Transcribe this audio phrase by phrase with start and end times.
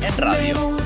[0.00, 0.78] en radio.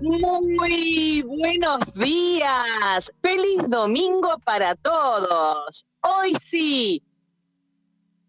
[0.00, 3.12] Muy buenos días.
[3.22, 5.86] Feliz domingo para todos.
[6.00, 7.02] Hoy sí.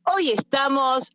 [0.05, 1.11] Hoy estamos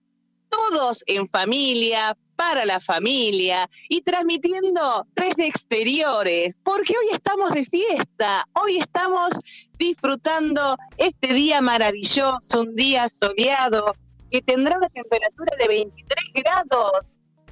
[0.48, 8.46] todos en familia, para la familia y transmitiendo desde exteriores, porque hoy estamos de fiesta,
[8.54, 9.29] hoy estamos
[9.76, 13.95] disfrutando este día maravilloso, un día soleado
[14.31, 16.93] que tendrá una temperatura de 23 grados.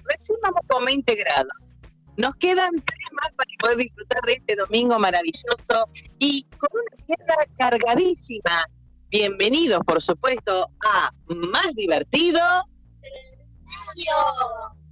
[0.04, 1.74] Recién vamos con 20 grados.
[2.16, 5.86] Nos quedan tres más para poder disfrutar de este domingo maravilloso
[6.18, 8.64] y con una agenda cargadísima.
[9.10, 12.40] Bienvenidos, por supuesto, a Más Divertido.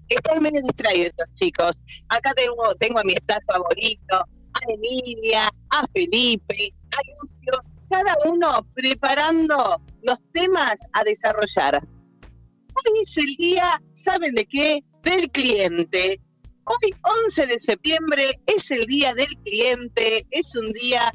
[0.09, 1.83] Están medio distraídos estos chicos.
[2.09, 8.67] Acá tengo, tengo a mi staff favorito, a Emilia, a Felipe, a Lucio, cada uno
[8.75, 11.81] preparando los temas a desarrollar.
[12.75, 14.81] Hoy es el día, ¿saben de qué?
[15.03, 16.21] Del cliente.
[16.65, 16.95] Hoy,
[17.27, 21.13] 11 de septiembre, es el día del cliente, es un día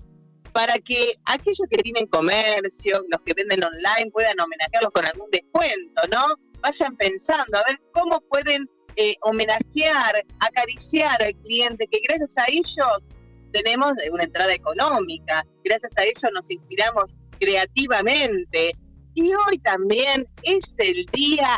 [0.54, 6.02] para que aquellos que tienen comercio, los que venden online, puedan homenajearlos con algún descuento,
[6.10, 6.26] ¿no?
[6.62, 13.10] Vayan pensando a ver cómo pueden eh, homenajear, acariciar al cliente, que gracias a ellos
[13.52, 18.74] tenemos una entrada económica, gracias a ellos nos inspiramos creativamente.
[19.14, 21.50] Y hoy también es el día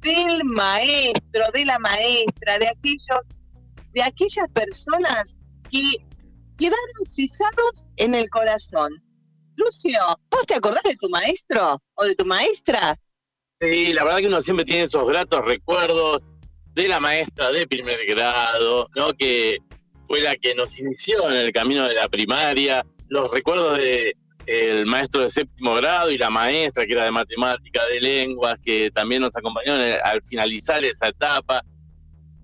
[0.00, 3.20] del maestro, de la maestra, de aquellos,
[3.92, 5.36] de aquellas personas
[5.70, 6.04] que
[6.56, 8.92] quedaron sillados en el corazón.
[9.56, 9.98] Lucio,
[10.30, 12.98] ¿vos te acordás de tu maestro o de tu maestra?
[13.60, 16.22] Sí, la verdad que uno siempre tiene esos gratos recuerdos
[16.74, 19.12] de la maestra de primer grado, ¿no?
[19.12, 19.58] Que
[20.06, 22.84] fue la que nos inició en el camino de la primaria.
[23.08, 27.86] Los recuerdos de el maestro de séptimo grado y la maestra que era de matemática,
[27.86, 29.74] de lenguas, que también nos acompañó
[30.04, 31.62] al finalizar esa etapa.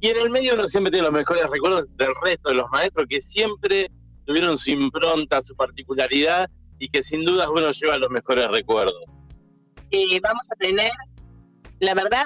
[0.00, 3.06] Y en el medio uno siempre tiene los mejores recuerdos del resto de los maestros
[3.08, 3.90] que siempre
[4.26, 6.48] tuvieron su impronta, su particularidad
[6.78, 9.04] y que sin dudas uno lleva los mejores recuerdos.
[9.90, 10.90] Y vamos a tener
[11.80, 12.24] la verdad,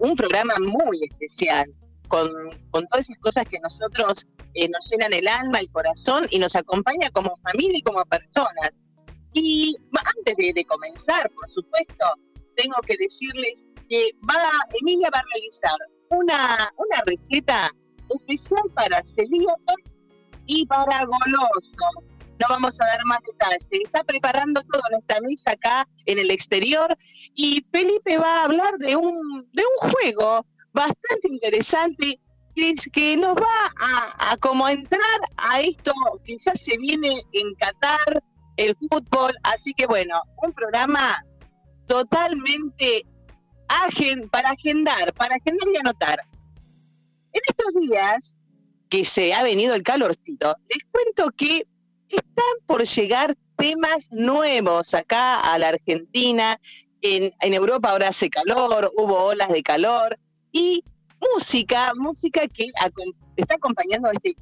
[0.00, 1.72] un, programa muy especial,
[2.08, 2.28] con,
[2.72, 7.10] todas esas cosas que nosotros eh, nos llenan el alma, el corazón y nos acompaña
[7.12, 8.70] como familia y como personas.
[9.32, 12.06] Y antes de, comenzar, por supuesto,
[12.56, 14.42] tengo que decirles que va,
[14.80, 15.76] Emilia va a realizar
[16.10, 17.70] una, una receta
[18.08, 19.76] especial para celíacos
[20.46, 22.09] y para golosos
[22.40, 23.68] no vamos a dar más detalles.
[23.70, 26.96] Está preparando todo en esta mesa acá en el exterior
[27.34, 32.18] y Felipe va a hablar de un, de un juego bastante interesante
[32.54, 35.92] que, que nos va a, a como entrar a esto
[36.24, 38.22] que ya se viene en Qatar,
[38.56, 39.32] el fútbol.
[39.42, 41.22] Así que bueno, un programa
[41.86, 43.04] totalmente
[44.30, 46.18] para agendar, para agendar y anotar.
[47.32, 48.34] En estos días
[48.88, 51.64] que se ha venido el calorcito, les cuento que
[52.16, 56.58] están por llegar temas nuevos acá a la Argentina.
[57.02, 60.18] En, Europa ahora hace calor, hubo olas de calor
[60.52, 60.84] y
[61.34, 62.68] música, música que
[63.36, 64.34] está acompañando este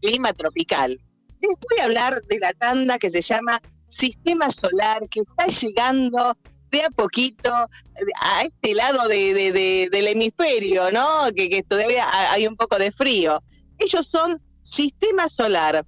[0.00, 0.98] clima tropical.
[1.40, 6.36] Les voy a hablar de la tanda que se llama Sistema Solar, que está llegando
[6.70, 11.26] de a poquito a este lado del hemisferio, ¿no?
[11.34, 13.42] Que, que todavía hay un poco de frío.
[13.78, 15.84] Ellos son Sistema Solar.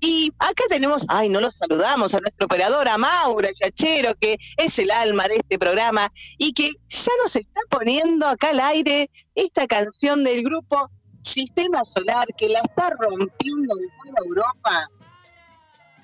[0.00, 4.78] Y acá tenemos, ay, no los saludamos, a nuestro operador, a Maura Chachero, que es
[4.78, 9.66] el alma de este programa y que ya nos está poniendo acá al aire esta
[9.66, 10.90] canción del grupo
[11.22, 14.90] Sistema Solar, que la está rompiendo en toda Europa.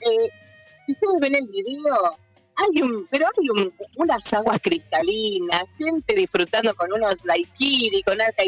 [0.00, 0.30] Eh,
[0.86, 2.16] si ustedes ven el video,
[2.56, 8.42] hay pero hay unas aguas cristalinas, gente disfrutando con unos daiquiri, con alta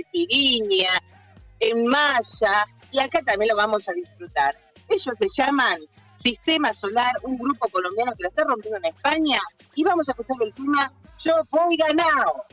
[1.60, 4.63] en malla, y acá también lo vamos a disfrutar.
[4.88, 5.78] Ellos se llaman
[6.22, 9.38] Sistema Solar, un grupo colombiano que la está rompiendo en España.
[9.74, 10.90] Y vamos a escuchar el tema
[11.24, 12.44] Yo voy ganado.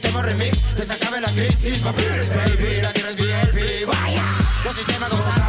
[0.00, 1.82] Sistema remix, que se acabe la crisis.
[1.82, 3.86] Baby, la tierra es VIP.
[3.86, 4.22] Vaya,
[4.64, 5.47] los sistemas gozando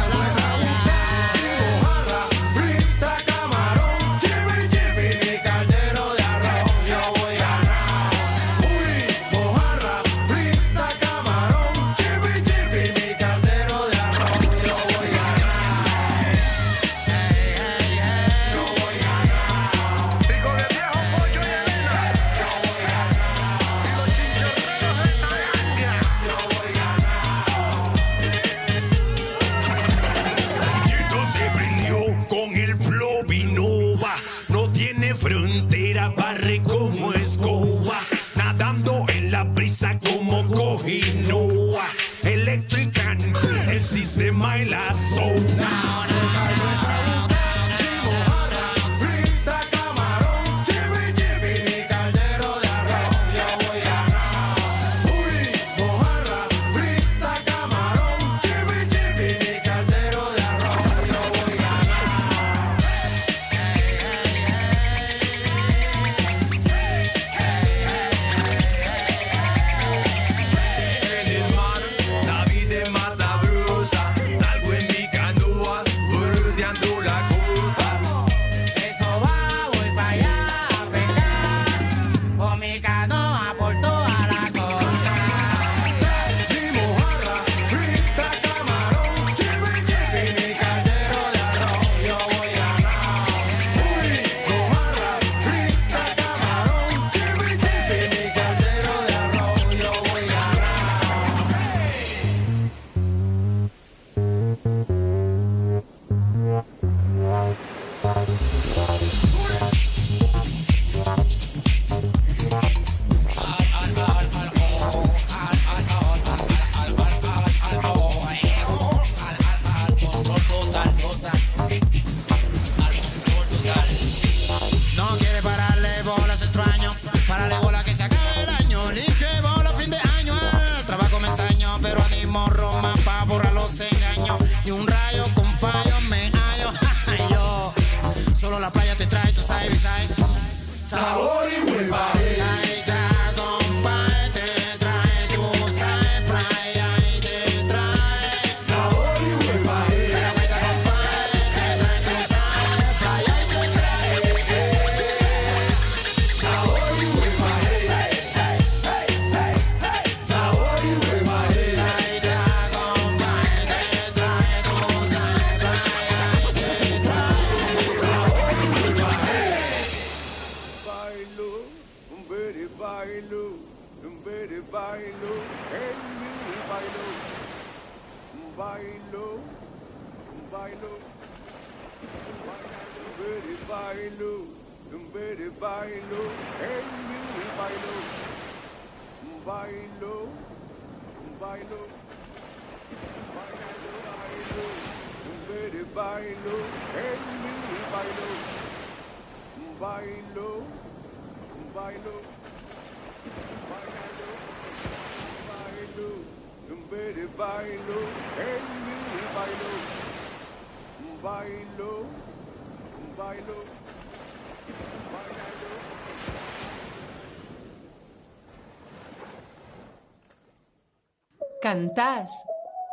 [221.70, 222.44] cantás,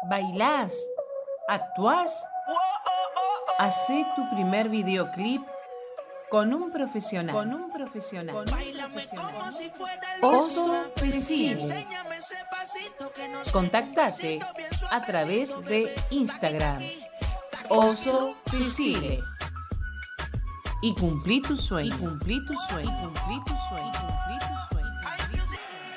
[0.04, 0.76] bailás,
[1.48, 2.28] actuás.
[3.58, 5.42] Hacé tu primer videoclip
[6.30, 7.36] con un profesional.
[7.36, 8.36] Con un profesional.
[8.36, 9.52] Con un profesional.
[10.22, 11.88] Oso Pesile.
[13.52, 14.38] Contactate
[14.92, 16.80] a través de Instagram.
[17.70, 19.24] Oso Pesile.
[20.84, 21.96] Y cumplí tu sueño.
[21.96, 22.92] Y cumplí tu sueño.
[22.92, 23.92] Y cumplí tu sueño.
[23.92, 24.92] Cumplí tu sueño.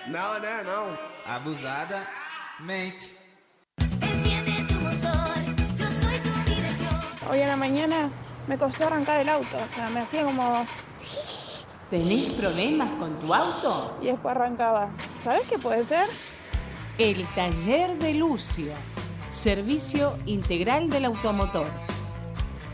[0.07, 0.99] No, no, no.
[1.27, 2.09] Abusada.
[7.31, 8.11] Hoy a la mañana
[8.49, 10.67] me costó arrancar el auto, o sea, me hacía como...
[11.89, 13.97] ¿Tenés problemas con tu auto?
[14.03, 14.91] Y después arrancaba.
[15.21, 16.11] ¿Sabes qué puede ser?
[16.99, 18.73] El taller de Lucio,
[19.31, 21.67] servicio integral del automotor.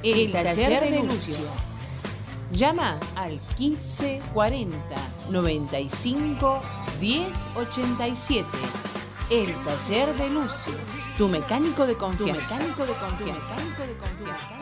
[0.02, 1.36] El, taller, de, Lucio.
[2.50, 4.76] Llama al 1540
[5.30, 6.60] 95
[7.00, 8.85] 1087
[9.30, 10.72] el taller de Lucio,
[11.18, 12.46] tu mecánico de confianza.
[12.46, 13.54] Tu mecánico de confianza.
[13.56, 14.60] mecánico de confianza.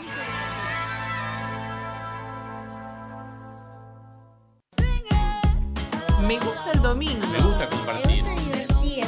[6.22, 7.26] Me gusta el domingo.
[7.42, 8.24] gusta compartir.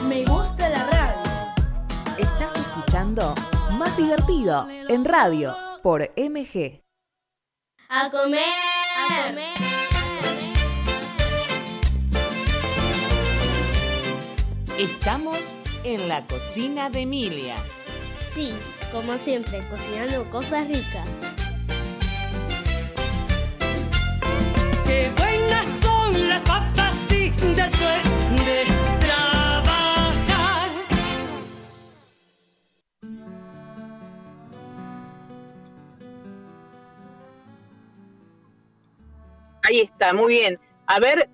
[0.07, 1.23] Me gusta la radio.
[2.19, 3.35] Estás escuchando
[3.73, 6.83] Más Divertido en radio por MG.
[7.89, 8.43] A comer.
[9.09, 9.76] A comer.
[14.79, 15.55] Estamos
[15.85, 17.57] en la cocina de Emilia.
[18.35, 18.53] Sí,
[18.93, 21.09] como siempre, cocinando cosas ricas.
[24.85, 28.05] Qué buenas son las papas sí, después
[28.45, 28.65] de
[29.01, 30.69] trabajar.
[39.63, 40.61] Ahí está, muy bien.
[40.87, 41.31] A ver,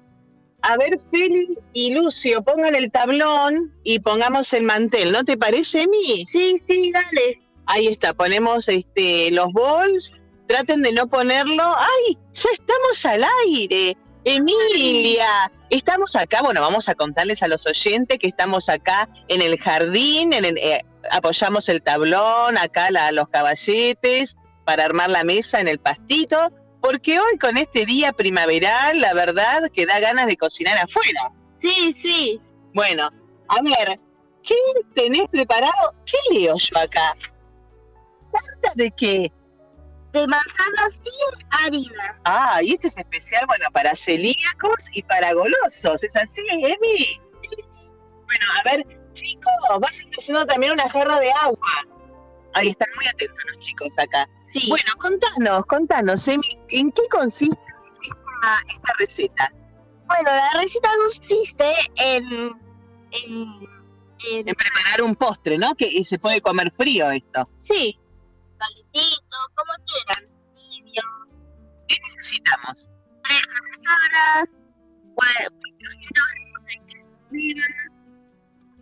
[0.62, 5.82] a ver, Feli y Lucio, pongan el tablón y pongamos el mantel, ¿no te parece,
[5.82, 6.24] Emi?
[6.26, 7.40] Sí, sí, dale.
[7.66, 10.12] Ahí está, ponemos este los bols.
[10.48, 11.62] Traten de no ponerlo.
[11.78, 12.18] ¡Ay!
[12.32, 13.96] Ya estamos al aire.
[14.24, 16.42] Emilia, estamos acá.
[16.42, 20.32] Bueno, vamos a contarles a los oyentes que estamos acá en el jardín.
[20.32, 25.68] En el- eh, apoyamos el tablón, acá la- los caballetes para armar la mesa en
[25.68, 26.50] el pastito.
[26.82, 31.30] Porque hoy, con este día primaveral, la verdad que da ganas de cocinar afuera.
[31.58, 32.40] Sí, sí.
[32.74, 33.08] Bueno,
[33.48, 34.00] a ver,
[34.42, 34.56] ¿qué
[34.94, 35.94] tenés preparado?
[36.04, 37.14] ¿Qué leo yo acá?
[38.32, 39.32] ¿Carta de qué?
[40.12, 42.20] De manzana sin harina.
[42.24, 46.02] Ah, y este es especial, bueno, para celíacos y para golosos.
[46.02, 47.20] ¿Es así, Emi?
[48.24, 51.86] Bueno, a ver, chicos, vayan haciendo también una jarra de agua.
[52.54, 54.28] Ahí están muy atentos los chicos acá.
[54.44, 54.68] Sí.
[54.68, 57.58] Bueno, contanos, contanos, Emi, ¿en qué consiste
[58.02, 59.52] esta, esta receta?
[60.06, 62.24] Bueno, la receta consiste en.
[63.12, 63.68] en.
[64.30, 64.48] en.
[64.48, 65.74] En preparar un postre, ¿no?
[65.74, 67.48] Que se puede comer frío esto.
[67.56, 67.98] sí.
[68.58, 70.32] Calentito, como quieran.
[71.88, 72.88] ¿Qué necesitamos?
[73.24, 73.42] Tres
[73.80, 74.48] horas.
[75.14, 76.64] 400 gramos
[77.30, 77.62] de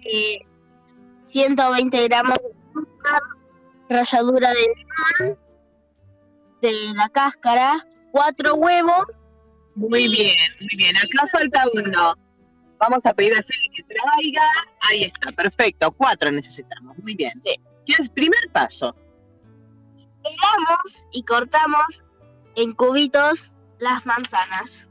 [0.05, 0.39] eh,
[1.25, 3.23] 120 gramos de azúcar.
[3.90, 5.38] Ralladura de limón.
[6.62, 7.87] De la cáscara.
[8.12, 9.06] Cuatro huevos.
[9.75, 10.97] Muy bien, muy bien.
[10.97, 12.14] Acá falta uno.
[12.78, 14.42] Vamos a pedir a Feli que traiga.
[14.88, 15.90] Ahí está, perfecto.
[15.92, 16.97] Cuatro necesitamos.
[16.99, 17.32] Muy bien.
[17.42, 18.94] ¿Qué es primer paso?
[20.23, 22.02] Pelamos y cortamos
[22.54, 24.88] en cubitos las manzanas.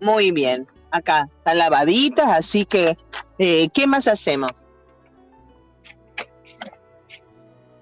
[0.00, 0.66] Muy bien.
[0.90, 2.96] Acá están lavaditas, así que,
[3.38, 4.67] eh, ¿qué más hacemos?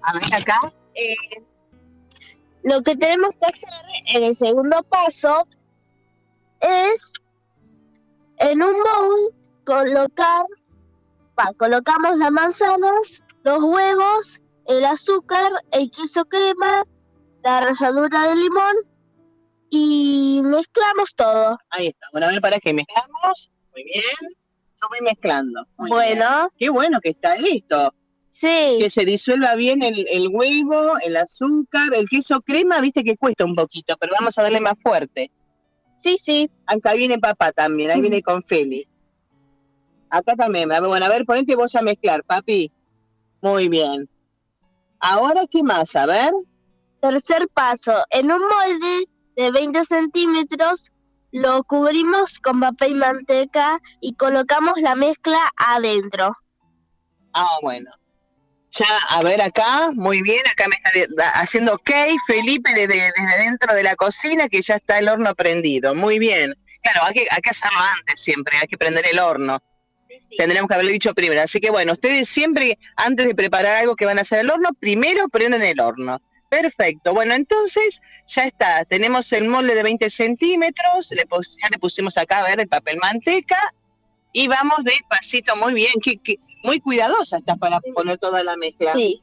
[0.07, 0.57] A ver acá.
[0.95, 1.15] Eh,
[2.63, 3.69] lo que tenemos que hacer
[4.15, 5.45] en el segundo paso
[6.61, 7.11] es
[8.37, 9.35] en un bowl
[9.65, 10.45] colocar,
[11.57, 16.85] colocamos las manzanas, los huevos, el azúcar, el queso crema,
[17.43, 18.75] la ralladura de limón
[19.69, 21.57] y mezclamos todo.
[21.69, 22.07] Ahí está.
[22.13, 23.51] Bueno, a ver, para que mezclamos.
[23.73, 24.35] Muy bien.
[24.81, 25.65] Yo voy mezclando.
[25.77, 26.19] Muy bien.
[26.19, 27.93] bueno, Qué bueno que está listo.
[28.39, 33.17] Sí, Que se disuelva bien el, el huevo, el azúcar, el queso crema, viste que
[33.17, 35.31] cuesta un poquito, pero vamos a darle más fuerte.
[35.95, 36.49] sí, sí.
[36.65, 38.87] Acá viene papá también, ahí viene con Feli.
[40.09, 40.69] Acá también.
[40.69, 42.71] Bueno, a ver, ponete vos a mezclar, papi.
[43.41, 44.09] Muy bien.
[44.99, 45.95] Ahora, ¿qué más?
[45.95, 46.33] A ver.
[47.01, 50.91] Tercer paso, en un molde de 20 centímetros
[51.31, 56.35] lo cubrimos con papel y manteca y colocamos la mezcla adentro.
[57.33, 57.91] Ah, bueno.
[58.77, 61.89] Ya, a ver acá, muy bien, acá me está de- haciendo ok,
[62.27, 65.95] Felipe desde, desde dentro de la cocina que ya está el horno prendido.
[65.95, 66.53] Muy bien.
[66.83, 69.61] Claro, hay que, hay que hacerlo antes siempre, hay que prender el horno.
[70.37, 71.41] Tendríamos que haberlo dicho primero.
[71.41, 74.69] Así que bueno, ustedes siempre, antes de preparar algo que van a hacer al horno,
[74.79, 76.21] primero prenden el horno.
[76.49, 77.13] Perfecto.
[77.13, 78.85] Bueno, entonces ya está.
[78.85, 81.09] Tenemos el molde de 20 centímetros.
[81.11, 83.73] Le ya le pusimos acá, a ver, el papel manteca.
[84.33, 85.93] Y vamos despacito, muy bien.
[86.01, 88.93] que que muy cuidadosa estás para poner toda la mezcla.
[88.93, 89.21] Sí.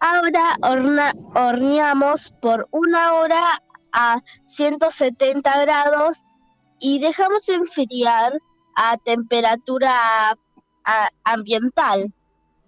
[0.00, 6.24] Ahora horna- horneamos por una hora a 170 grados
[6.78, 8.38] y dejamos enfriar
[8.76, 10.36] a temperatura
[10.84, 12.12] a- ambiental.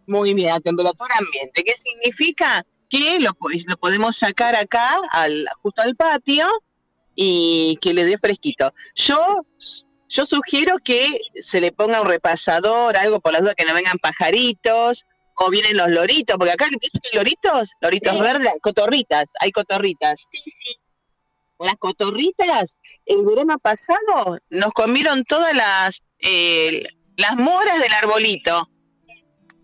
[0.07, 1.63] Muy bien, a temperatura ambiente.
[1.65, 2.65] ¿Qué significa?
[2.89, 6.47] Que lo, po- lo podemos sacar acá, al, justo al patio,
[7.15, 8.73] y que le dé fresquito.
[8.95, 9.45] Yo,
[10.09, 13.99] yo sugiero que se le ponga un repasador, algo por las dudas que no vengan
[13.99, 15.05] pajaritos,
[15.41, 17.71] o vienen los loritos, porque acá, ¿viste que hay loritos?
[17.81, 18.21] Loritos Sí.
[18.21, 20.27] verdes, cotorritas, hay cotorritas.
[21.61, 26.85] Las cotorritas, el verano pasado, nos comieron todas las, eh,
[27.17, 28.69] las moras del arbolito.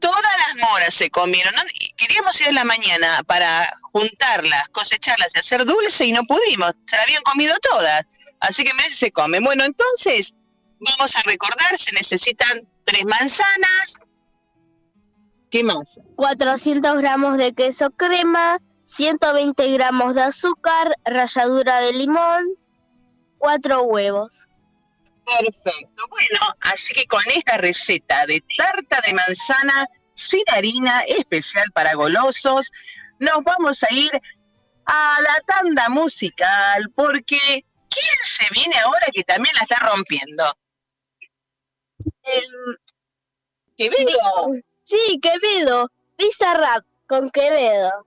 [0.00, 1.54] Todas las moras se comieron.
[1.54, 1.62] ¿no?
[1.96, 6.72] Queríamos ir en la mañana para juntarlas, cosecharlas y hacer dulce y no pudimos.
[6.86, 8.06] Se la habían comido todas.
[8.48, 9.40] Así que merece se come.
[9.40, 10.34] Bueno, entonces,
[10.80, 14.00] Vamos a recordar, se necesitan tres manzanas.
[15.50, 16.00] ¿Qué más?
[16.16, 22.44] 400 gramos de queso crema, 120 gramos de azúcar, ralladura de limón,
[23.38, 24.46] cuatro huevos.
[25.24, 26.04] Perfecto.
[26.10, 32.70] Bueno, así que con esta receta de tarta de manzana sin harina especial para golosos,
[33.20, 34.10] nos vamos a ir
[34.84, 40.54] a la tanda musical porque ¿quién se viene ahora que también la está rompiendo?
[42.22, 42.76] Em,
[43.76, 44.54] Quevedo.
[44.82, 45.90] sí, Quevedo.
[46.16, 48.06] Pizza Rap con Quevedo.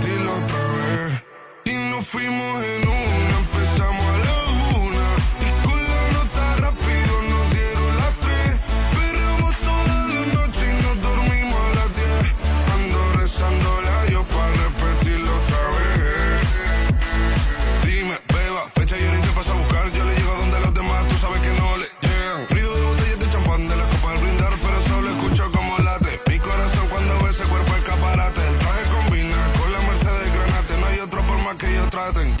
[2.11, 3.30] fuimos en una,
[32.01, 32.40] Southern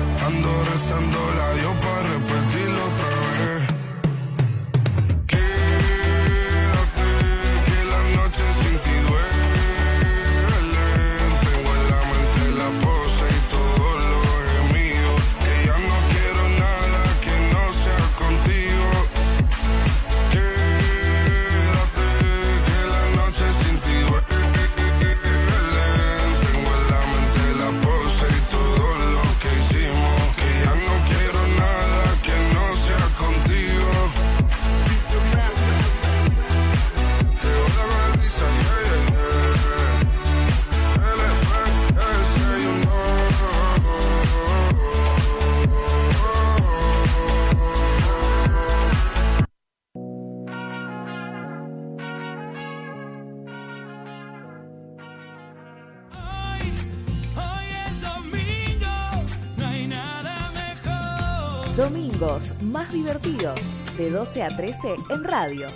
[0.27, 2.50] Ando rezando la Dios para
[61.77, 63.57] Domingos más divertidos,
[63.97, 65.69] de 12 a 13 en radio.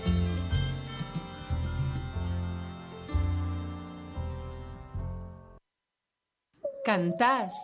[6.84, 7.56] Cantás,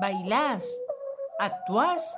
[0.00, 0.66] bailás,
[1.38, 2.16] actuás.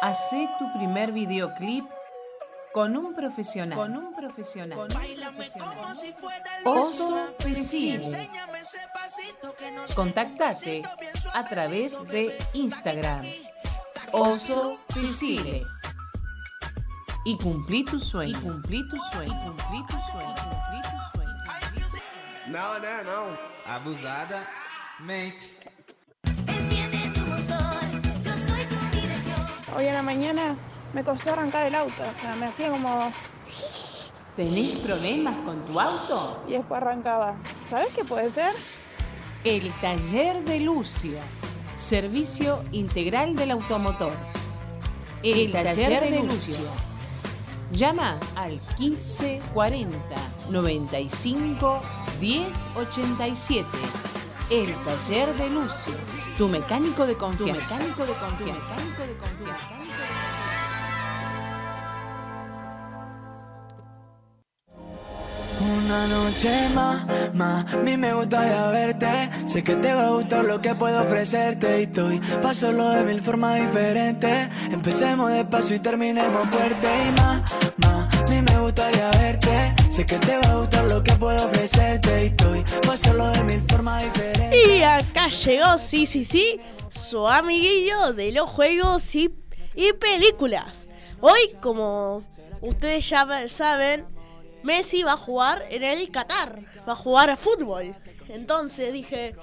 [0.00, 1.84] Hacé tu primer videoclip
[2.72, 3.76] con un profesional.
[3.76, 4.78] Con un profesional.
[4.78, 5.96] Con un profesional.
[6.64, 7.34] Oso.
[9.96, 10.82] Contactate
[11.34, 13.26] a través de Instagram.
[14.12, 15.64] Oso Pesile.
[17.24, 18.38] Y cumplí tu sueño.
[18.38, 19.32] Y cumplí tu sueño.
[19.32, 20.34] Y cumplí tu sueño.
[20.34, 21.32] Cumplí tu sueño.
[22.48, 23.02] Não, né?
[23.04, 23.38] Não.
[23.66, 24.46] Abusada.
[25.00, 25.56] Mente.
[29.74, 30.56] Hoy a la mañana
[30.92, 33.10] me costó arrancar el auto, o sea, me hacía como...
[34.36, 36.44] ¿Tenés problemas con tu auto?
[36.46, 37.36] Y después arrancaba.
[37.66, 38.54] ¿Sabes qué puede ser?
[39.44, 41.18] El taller de Lucio.
[41.74, 44.12] Servicio integral del automotor.
[45.22, 46.56] El taller de Lucio.
[47.72, 49.98] Llama al 1540
[50.50, 51.80] 95
[52.20, 53.68] 1087.
[54.50, 55.94] El taller de Lucio.
[56.36, 57.66] Tu mecánico de confianza.
[57.66, 58.74] Tu mecánico de confianza.
[58.74, 59.81] Tu mecánico de confianza.
[65.78, 69.30] Una noche más, más, a mí me gustaría verte.
[69.46, 71.80] Sé que te va a gustar lo que puedo ofrecerte.
[71.80, 74.48] Y estoy pa' solo de mil formas diferentes.
[74.70, 76.88] Empecemos despacio y terminemos fuerte.
[77.08, 77.42] Y más,
[77.78, 79.74] más, a mí me gustaría verte.
[79.90, 82.24] Sé que te va a gustar lo que puedo ofrecerte.
[82.24, 84.68] Y estoy pa' solo de mil formas diferentes.
[84.68, 89.34] Y acá llegó, sí, sí, sí, su amiguillo de los juegos y,
[89.74, 90.86] y películas.
[91.20, 92.24] Hoy, como
[92.60, 94.04] ustedes ya saben,
[94.62, 97.94] Messi va a jugar en el Qatar, va a jugar a fútbol.
[98.28, 99.34] Entonces dije,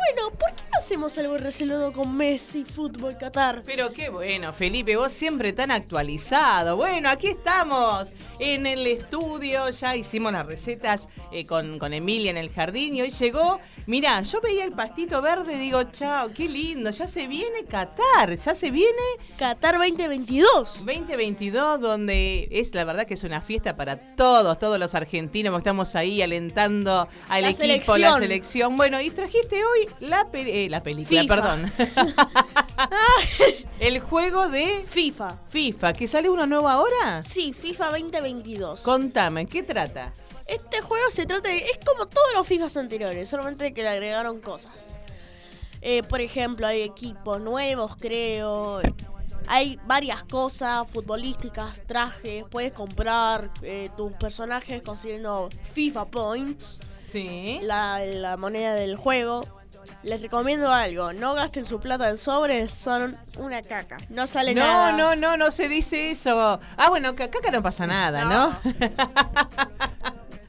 [0.00, 3.62] bueno, ¿por qué no hacemos algo relacionado con Messi, fútbol, Qatar?
[3.64, 6.76] Pero qué bueno, Felipe, vos siempre tan actualizado.
[6.76, 12.38] Bueno, aquí estamos en el estudio, ya hicimos las recetas eh, con, con Emilia en
[12.38, 13.60] el jardín y hoy llegó.
[13.86, 18.36] Mirá, yo veía el pastito verde y digo, chao, qué lindo, ya se viene Qatar,
[18.36, 19.02] ya se viene
[19.36, 20.84] Qatar 2022.
[20.86, 25.94] 2022, donde es la verdad que es una fiesta para todos, todos los argentinos, estamos
[25.94, 28.20] ahí alentando al La equipo, la selección.
[28.20, 28.76] selección.
[28.76, 31.34] Bueno, y trajiste hoy la, pe- eh, la película, FIFA.
[31.34, 31.72] perdón.
[33.80, 35.38] el juego de FIFA.
[35.48, 37.22] FIFA, que sale uno nuevo ahora.
[37.22, 38.82] Sí, FIFA 2022.
[38.82, 40.12] Contame, ¿qué trata?
[40.46, 41.58] Este juego se trata de.
[41.58, 44.98] Es como todos los FIFAs anteriores, solamente que le agregaron cosas.
[45.80, 48.80] Eh, por ejemplo, hay equipos nuevos, creo.
[49.46, 52.44] Hay varias cosas futbolísticas, trajes.
[52.50, 57.58] Puedes comprar eh, tus personajes consiguiendo FIFA Points, Sí.
[57.62, 59.42] la, la moneda del juego.
[60.02, 63.98] Les recomiendo algo: no gasten su plata en sobres, son una caca.
[64.08, 64.92] No sale No, nada.
[64.92, 66.58] no, no, no se dice eso.
[66.76, 68.56] Ah, bueno, que acá no pasa nada, ¿no?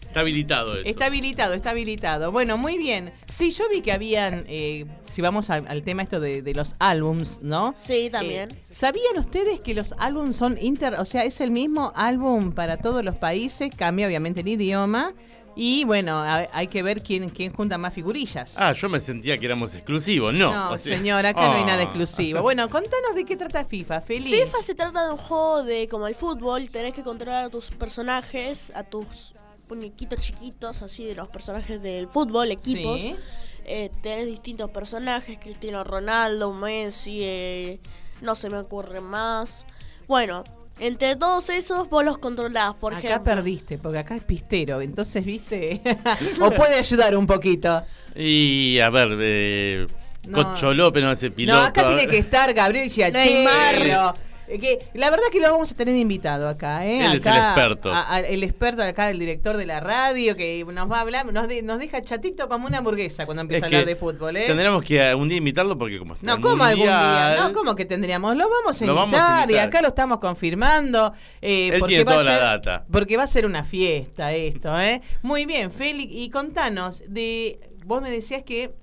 [0.02, 0.90] Está habilitado eso.
[0.90, 2.32] Está habilitado, está habilitado.
[2.34, 3.14] Bueno, muy bien.
[3.28, 6.76] Sí, yo vi que habían, eh, si vamos al, al tema esto de, de los
[6.80, 7.74] álbums, ¿no?
[7.78, 8.52] Sí, también.
[8.52, 12.76] Eh, ¿Sabían ustedes que los álbums son inter, o sea, es el mismo álbum para
[12.76, 15.14] todos los países, cambia obviamente el idioma
[15.56, 18.56] y bueno, ha- hay que ver quién, quién junta más figurillas.
[18.58, 20.34] Ah, yo me sentía que éramos exclusivos.
[20.34, 21.84] No, No, o sea- señora, acá no hay nada Ah.
[21.84, 22.42] exclusivo.
[22.42, 24.34] Bueno, contanos de qué trata FIFA, Feliz.
[24.44, 27.70] FIFA se trata de un juego de como el fútbol, tenés que controlar a tus
[27.72, 29.34] personajes, a tus
[29.70, 33.00] muñequitos chiquitos, así de los personajes del fútbol, equipos.
[33.02, 33.16] Sí.
[33.64, 37.80] Eh, tenés distintos personajes, Cristiano Ronaldo, Messi, eh,
[38.22, 39.66] no se me ocurre más.
[40.08, 40.44] Bueno,
[40.82, 43.24] entre todos esos vos los controlás, por acá ejemplo.
[43.24, 45.82] perdiste, porque acá es pistero, entonces, viste,
[46.42, 47.84] o puede ayudar un poquito.
[48.16, 49.88] Y a ver, eh,
[50.28, 50.44] No.
[50.44, 51.60] Cocho López, no ese piloto.
[51.60, 52.90] No, acá tiene que estar Gabriel.
[52.90, 54.14] Giachero.
[54.48, 57.06] Que, la verdad que lo vamos a tener invitado acá, ¿eh?
[57.06, 57.92] Él es el Acá, experto.
[57.94, 61.32] a- a- el experto acá, el director de la radio, que nos va a hablar,
[61.32, 64.38] nos, de- nos deja chatito como una hamburguesa cuando empieza Es a hablar de fútbol,
[64.38, 64.44] ¿eh?
[64.48, 67.36] Tendremos que un día invitarlo porque como está No, ¿cómo algún día?
[67.40, 68.36] No, ¿cómo que tendríamos?
[68.36, 69.64] Lo vamos a Lo invitar, vamos a invitar.
[69.64, 71.14] y acá lo estamos confirmando.
[71.42, 72.86] eh, Él porque tiene va a toda la ser- data.
[72.92, 75.02] Porque va a ser una fiesta esto, ¿eh?
[75.22, 78.74] Muy bien, Félix, y contanos, de vos me decías que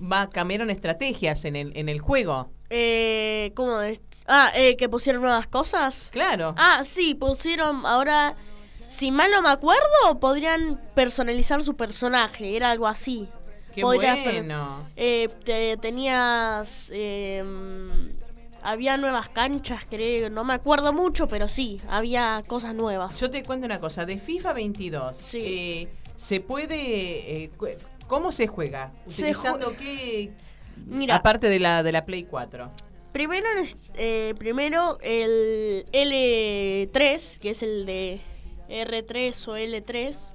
[0.00, 2.50] va cambiaron estrategias en el, en el juego.
[2.70, 4.00] Eh, ¿Cómo es?
[4.28, 6.08] Ah, eh, que pusieron nuevas cosas.
[6.12, 6.54] Claro.
[6.58, 8.36] Ah, sí, pusieron ahora,
[8.88, 13.28] si mal no me acuerdo, podrían personalizar su personaje, era algo así.
[13.74, 14.86] Qué Podrías bueno.
[14.96, 17.42] eh, te- tenías, eh,
[18.62, 23.18] había nuevas canchas, creo, no me acuerdo mucho, pero sí, había cosas nuevas.
[23.20, 27.44] Yo te cuento una cosa, de FIFA 22, eh, ¿se puede...
[27.44, 27.50] eh,
[28.08, 28.90] ¿Cómo se juega?
[29.06, 30.32] Se ¿Utilizando qué...?
[30.86, 31.16] Mira.
[31.16, 32.70] Aparte de la, de la Play 4.
[33.12, 33.46] Primero,
[33.94, 38.20] eh, primero el L3, que es el de
[38.68, 40.34] R3 o L3,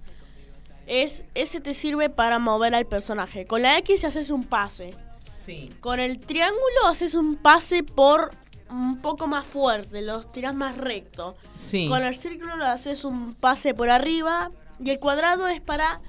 [0.87, 3.45] es, ese te sirve para mover al personaje.
[3.45, 4.95] Con la X haces un pase.
[5.31, 5.71] Sí.
[5.79, 8.31] Con el triángulo haces un pase por
[8.69, 11.35] un poco más fuerte, los tiras más recto.
[11.57, 11.87] Sí.
[11.87, 14.51] Con el círculo lo haces un pase por arriba
[14.83, 16.01] y el cuadrado es para...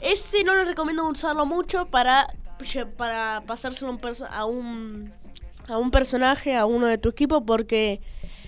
[0.00, 2.34] Ese no lo recomiendo usarlo mucho para,
[2.96, 5.12] para pasárselo a un, a un
[5.70, 8.00] a un personaje, a uno de tu equipo, porque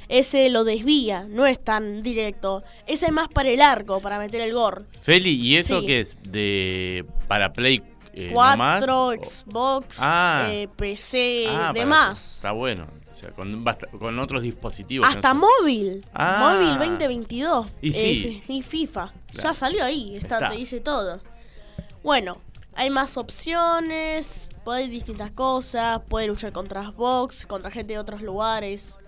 [0.08, 2.62] ese lo desvía, no es tan directo.
[2.86, 4.86] Ese es más para el arco, para meter el gol.
[5.00, 5.86] Feli, ¿y eso Sí.
[5.86, 6.18] qué es?
[6.22, 7.82] de ¿Para Play
[8.14, 8.78] eh, nomás?
[8.84, 10.48] 4, O- Xbox, Ah.
[10.50, 12.34] eh, PC, Ah, para- demás.
[12.36, 12.86] Está bueno.
[13.10, 13.64] O sea, con,
[13.98, 15.06] con otros dispositivos.
[15.06, 15.46] Hasta no sé.
[15.62, 16.04] móvil.
[16.14, 16.54] Ah.
[16.58, 17.66] Móvil 2022.
[17.82, 18.42] Y eh, sí.
[18.48, 19.12] y FIFA.
[19.32, 19.48] Claro.
[19.50, 20.14] Ya salió ahí.
[20.16, 20.50] Está, Está.
[20.50, 21.20] Te dice todo.
[22.02, 22.38] Bueno,
[22.74, 24.48] hay más opciones.
[24.64, 26.00] Podés distintas cosas.
[26.08, 28.98] Podés luchar contra Xbox, contra gente de otros lugares.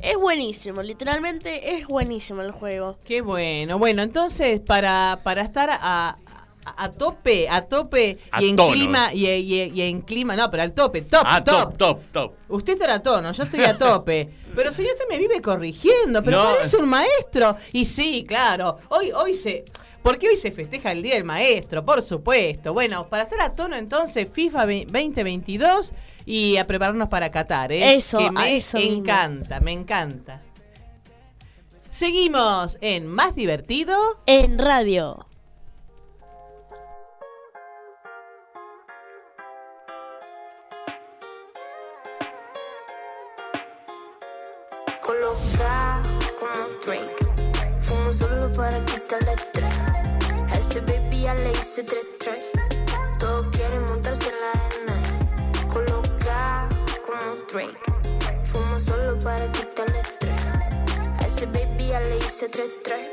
[0.00, 2.96] Es buenísimo, literalmente es buenísimo el juego.
[3.04, 3.78] Qué bueno.
[3.78, 8.72] Bueno, entonces, para, para estar a, a, a tope, a tope A y en tono.
[8.72, 11.76] clima, y, y- y en clima, no, pero al tope, top, Ah, top.
[11.76, 12.32] top, top, top.
[12.48, 14.34] Usted está a tono, yo estoy a tope.
[14.56, 16.50] Pero señor, usted me vive corrigiendo, pero No.
[16.56, 17.54] parece un maestro.
[17.72, 19.64] Y sí, claro, hoy, hoy se.
[20.02, 22.72] Porque hoy se festeja el Día del Maestro, por supuesto.
[22.72, 25.92] Bueno, para estar a tono entonces, FIFA ve- 2022
[26.24, 27.94] y a prepararnos para Qatar, ¿eh?
[27.94, 28.80] Eso, que a me mismo.
[28.80, 30.40] encanta, me encanta.
[31.90, 33.96] Seguimos en Más Divertido.
[34.26, 35.26] En radio.
[45.02, 46.02] Coloca
[46.38, 47.10] como Drake.
[47.80, 49.74] Fumo solo para quitarle estrés.
[51.30, 52.42] Ya le hice tres tres.
[53.20, 55.68] Todos quieren montarse en la arena.
[55.72, 56.68] Coloca
[57.06, 57.78] como Drake.
[58.46, 60.40] Fumo solo para quitarle estrés.
[61.20, 63.12] A ese baby ya le hice tres tres.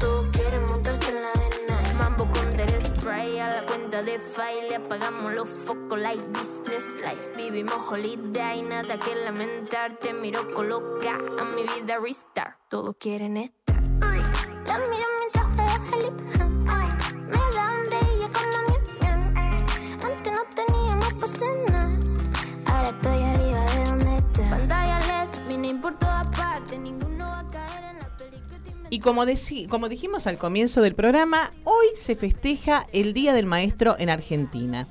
[0.00, 1.82] Todos quieren montarse en la arena.
[1.98, 4.70] Mambo con Derek Spray a la cuenta de file.
[4.70, 7.30] Le apagamos los focos like business life.
[7.36, 9.98] Vivimos holiday, nada que lamentar.
[10.00, 12.56] Te miro coloca a mi vida restart.
[12.70, 13.82] Todos quieren estar.
[13.82, 15.46] La miro mientras
[15.90, 16.53] juega
[28.94, 34.08] Y como, dijimos al comienzo del programa, hoy se festeja el Día del Maestro en
[34.08, 34.86] Argentina.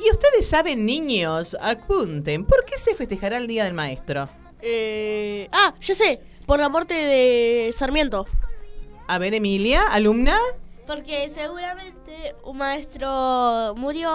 [0.00, 4.26] Y ustedes saben, niños, apunten, ¿por qué se festejará el Día del Maestro?
[4.62, 8.26] Eh, ah, ya sé, por la muerte de Sarmiento.
[9.06, 10.38] A ver, Emilia, alumna.
[10.86, 14.10] Porque seguramente un maestro murió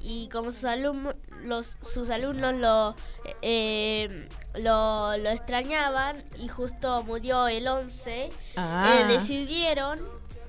[0.00, 2.96] y como sus alumnos, los, sus alumnos lo,
[3.40, 9.00] eh, lo, lo extrañaban y justo murió el 11, Ah.
[9.08, 10.00] eh, decidieron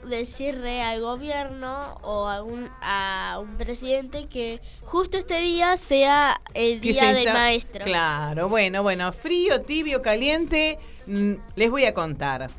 [0.07, 6.81] decirle al gobierno o a un, a un presidente que justo este día sea el
[6.81, 7.85] día se del maestro.
[7.85, 12.49] Claro, bueno, bueno, frío, tibio, caliente, mm, les voy a contar.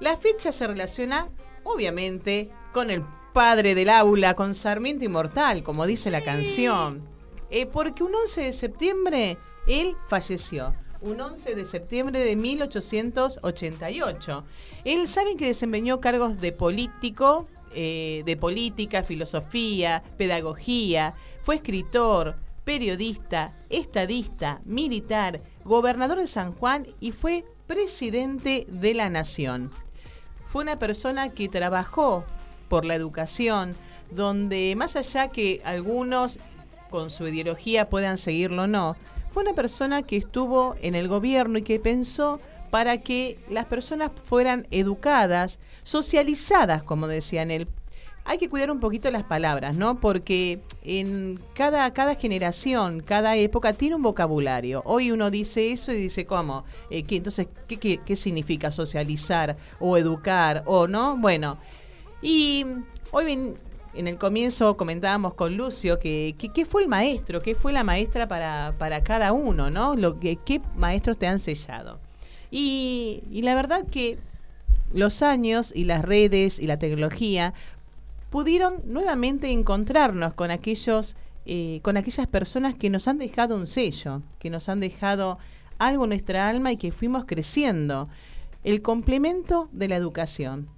[0.00, 1.28] La fecha se relaciona,
[1.62, 7.06] obviamente, con el padre del aula, con Sarmiento Inmortal, como dice la canción.
[7.50, 9.38] Eh, porque un 11 de septiembre
[9.68, 10.74] él falleció.
[11.00, 14.44] Un 11 de septiembre de 1888.
[14.84, 23.52] Él saben que desempeñó cargos de político, eh, de política, filosofía, pedagogía, fue escritor, periodista,
[23.70, 29.70] estadista, militar, gobernador de San Juan y fue presidente de la nación.
[30.50, 32.24] Fue una persona que trabajó
[32.68, 33.76] por la educación,
[34.10, 36.38] donde más allá que algunos
[36.90, 38.96] con su ideología puedan seguirlo o no,
[39.32, 44.10] fue una persona que estuvo en el gobierno y que pensó para que las personas
[44.26, 47.68] fueran educadas, socializadas, como decían él.
[48.24, 50.00] Hay que cuidar un poquito las palabras, ¿no?
[50.00, 54.82] Porque en cada, cada generación, cada época tiene un vocabulario.
[54.84, 56.64] Hoy uno dice eso y dice, ¿cómo?
[56.90, 61.16] Eh, ¿qué, entonces, ¿qué, qué, significa socializar o educar o no?
[61.16, 61.56] Bueno,
[62.20, 62.66] y
[63.12, 63.54] hoy
[63.98, 68.28] en el comienzo comentábamos con Lucio que, qué fue el maestro, qué fue la maestra
[68.28, 69.96] para, para cada uno, ¿no?
[69.96, 71.98] Lo que, ¿Qué maestros te han sellado?
[72.50, 74.18] Y, y la verdad que
[74.92, 77.54] los años y las redes y la tecnología
[78.30, 81.16] pudieron nuevamente encontrarnos con aquellos
[81.50, 85.38] eh, con aquellas personas que nos han dejado un sello, que nos han dejado
[85.78, 88.08] algo en nuestra alma y que fuimos creciendo.
[88.64, 90.68] El complemento de la educación.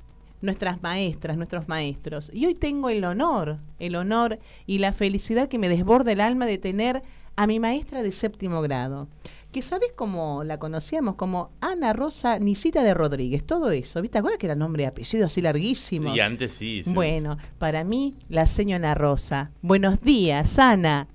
[0.43, 2.31] Nuestras maestras, nuestros maestros.
[2.33, 6.47] Y hoy tengo el honor, el honor y la felicidad que me desborda el alma
[6.47, 7.03] de tener
[7.37, 9.09] a mi maestra de séptimo grado.
[9.53, 14.01] Que sabes cómo la conocíamos, como Ana Rosa Nisita de Rodríguez, todo eso.
[14.01, 14.19] ¿Viste?
[14.19, 16.15] ¿Acuerdas que era nombre y apellido así larguísimo?
[16.15, 16.85] Y antes sí.
[16.85, 16.95] sí.
[16.95, 19.51] Bueno, para mí, la señora Rosa.
[19.61, 21.09] Buenos días, Ana.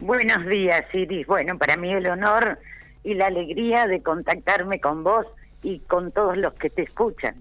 [0.00, 1.26] Buenos días, Iris.
[1.26, 2.58] Bueno, para mí el honor
[3.04, 5.26] y la alegría de contactarme con vos
[5.62, 7.34] y con todos los que te escuchan.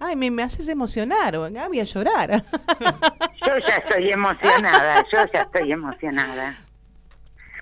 [0.00, 2.44] Ay, me, me haces emocionar, voy a llorar.
[3.46, 6.58] Yo ya estoy emocionada, yo ya estoy emocionada.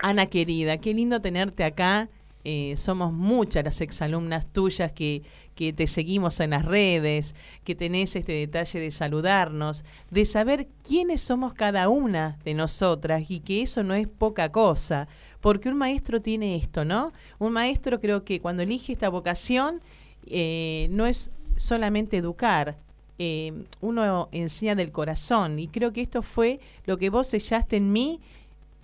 [0.03, 2.09] Ana querida, qué lindo tenerte acá.
[2.45, 5.23] Eh, somos muchas las exalumnas tuyas que,
[5.57, 11.23] que te seguimos en las redes, que tenés este detalle de saludarnos, de saber quiénes
[11.23, 15.09] somos cada una de nosotras y que eso no es poca cosa,
[15.41, 17.13] porque un maestro tiene esto, ¿no?
[17.39, 19.81] Un maestro creo que cuando elige esta vocación
[20.27, 22.77] eh, no es solamente educar,
[23.19, 27.93] eh, uno enseña del corazón y creo que esto fue lo que vos sellaste en
[27.93, 28.21] mí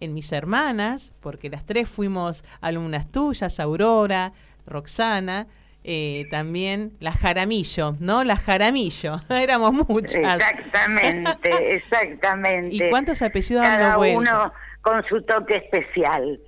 [0.02, 4.32] en mis hermanas, porque las tres fuimos alumnas tuyas, Aurora,
[4.66, 5.46] Roxana,
[5.84, 8.24] eh, también la Jaramillo, ¿no?
[8.24, 10.40] La Jaramillo, éramos muchas.
[10.40, 12.74] Exactamente, exactamente.
[12.74, 14.18] ¿Y cuántos apellidos Cada dando vuelta?
[14.18, 16.40] uno con su toque especial.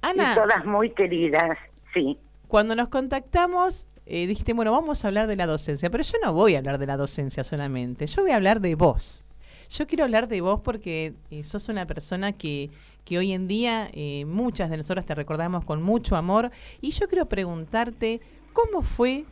[0.00, 0.32] Ana.
[0.32, 1.56] Y todas muy queridas,
[1.94, 2.18] sí.
[2.48, 6.32] Cuando nos contactamos, eh, dijiste, bueno, vamos a hablar de la docencia, pero yo no
[6.32, 9.24] voy a hablar de la docencia solamente, yo voy a hablar de vos.
[9.70, 12.70] Yo quiero hablar de vos porque eh, sos una persona que,
[13.04, 17.08] que hoy en día eh, muchas de nosotras te recordamos con mucho amor y yo
[17.08, 18.20] quiero preguntarte,
[18.52, 19.24] ¿cómo fue,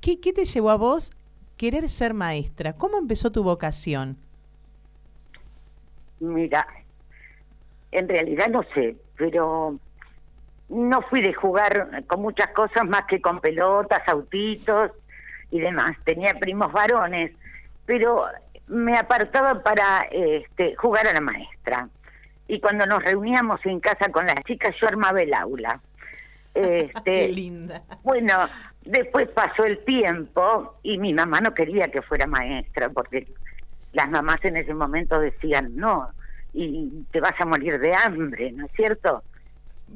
[0.00, 1.12] qué, qué te llevó a vos
[1.56, 2.74] querer ser maestra?
[2.74, 4.18] ¿Cómo empezó tu vocación?
[6.18, 6.66] Mira,
[7.92, 9.78] en realidad no sé, pero
[10.70, 14.92] no fui de jugar con muchas cosas más que con pelotas, autitos
[15.50, 15.96] y demás.
[16.04, 17.32] Tenía primos varones,
[17.86, 18.24] pero
[18.68, 21.88] me apartaba para este, jugar a la maestra.
[22.46, 25.80] Y cuando nos reuníamos en casa con las chicas, yo armaba el aula.
[26.52, 27.80] Este, Qué linda.
[28.02, 28.48] Bueno,
[28.84, 33.28] después pasó el tiempo y mi mamá no quería que fuera maestra porque
[33.92, 36.10] las mamás en ese momento decían no
[36.52, 39.22] y te vas a morir de hambre, ¿no es cierto?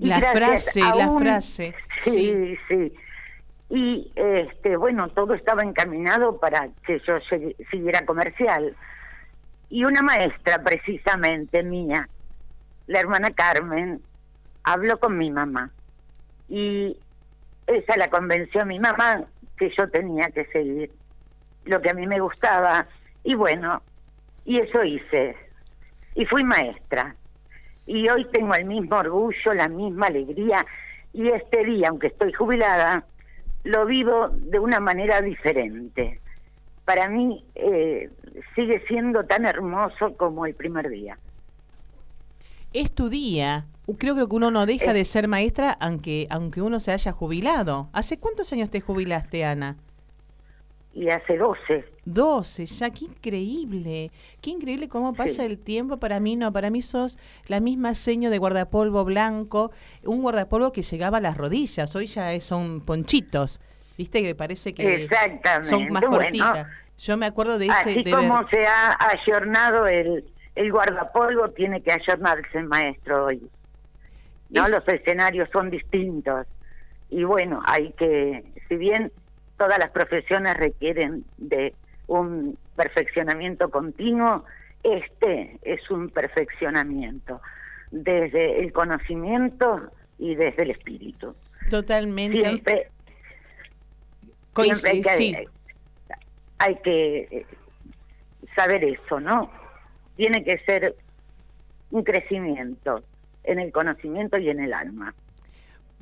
[0.01, 1.75] La gracias frase, la un- frase.
[2.01, 2.93] Sí, sí.
[3.71, 7.19] Y este, bueno, todo estaba encaminado para que yo
[7.71, 8.77] siguiera comercial.
[9.71, 12.09] Y una maestra, precisamente mía,
[12.87, 14.01] la hermana Carmen,
[14.63, 15.71] habló con mi mamá.
[16.49, 16.97] Y
[17.67, 19.25] esa la convenció a mi mamá
[19.57, 20.91] que yo tenía que seguir
[21.65, 22.87] lo que a mí me gustaba.
[23.25, 23.83] Y bueno,
[24.45, 25.35] y eso hice.
[26.15, 27.17] Y fui maestra.
[27.87, 30.67] Y hoy tengo el mismo orgullo, la misma alegría.
[31.13, 33.05] Y este día, aunque estoy jubilada,
[33.65, 36.19] lo vivo de una manera diferente.
[36.85, 38.11] Para mí eh,
[38.55, 41.19] sigue siendo tan hermoso como el primer día.
[42.73, 43.67] Es tu día.
[43.99, 47.89] Creo que uno no deja de ser maestra aunque, aunque uno se haya jubilado.
[47.93, 49.77] ¿Hace cuántos años te jubilaste, Ana?
[50.95, 51.85] Y hace 12.
[52.05, 54.13] 12, ya, qué increíble.
[54.41, 55.97] Qué increíble cómo pasa el tiempo.
[55.99, 59.73] Para mí no, para mí sos la misma seño de guardapolvo blanco,
[60.05, 61.97] un guardapolvo que llegaba a las rodillas.
[61.97, 63.61] Hoy ya son ponchitos.
[63.99, 65.69] Viste que parece que Exactamente.
[65.69, 66.67] son más Bueno, cortitas.
[66.99, 67.91] Yo me acuerdo de ese...
[67.91, 73.25] Así de como ver- se ha ayornado el, el guardapolvo, tiene que ayornarse el maestro
[73.27, 73.43] hoy.
[74.51, 74.65] ¿no?
[74.65, 76.47] Es- Los escenarios son distintos.
[77.11, 79.11] Y bueno, hay que, si bien
[79.57, 81.75] todas las profesiones requieren de
[82.07, 84.45] un perfeccionamiento continuo,
[84.83, 87.41] este es un perfeccionamiento
[87.91, 91.35] desde el conocimiento y desde el espíritu.
[91.71, 92.39] Totalmente.
[92.39, 92.89] Siempre,
[94.55, 95.49] siempre hay que,
[96.59, 97.47] hay que eh,
[98.55, 99.51] saber eso, ¿no?
[100.17, 100.95] Tiene que ser
[101.91, 103.03] un crecimiento
[103.45, 105.15] en el conocimiento y en el alma.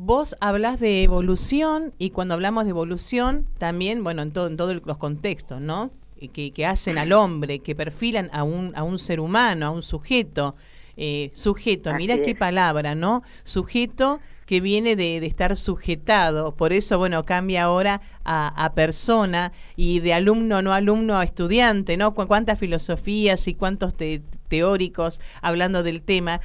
[0.05, 4.81] Vos hablas de evolución y cuando hablamos de evolución, también, bueno, en, todo en todos
[4.85, 5.91] los contextos, ¿no?
[6.19, 9.71] Y Que, que hacen al hombre, que perfilan a un, a un ser humano, a
[9.71, 10.57] un sujeto.
[10.97, 12.37] Eh, sujeto, Así mira qué es.
[12.37, 13.23] palabra, ¿no?
[13.45, 19.53] Sujeto que viene de, de estar sujetado, por eso, bueno, cambia ahora a, a persona
[19.77, 22.13] y de alumno, no alumno, a estudiante, ¿no?
[22.13, 26.41] Cu- Cuántas filosofías y cuántos te- teóricos hablando del tema.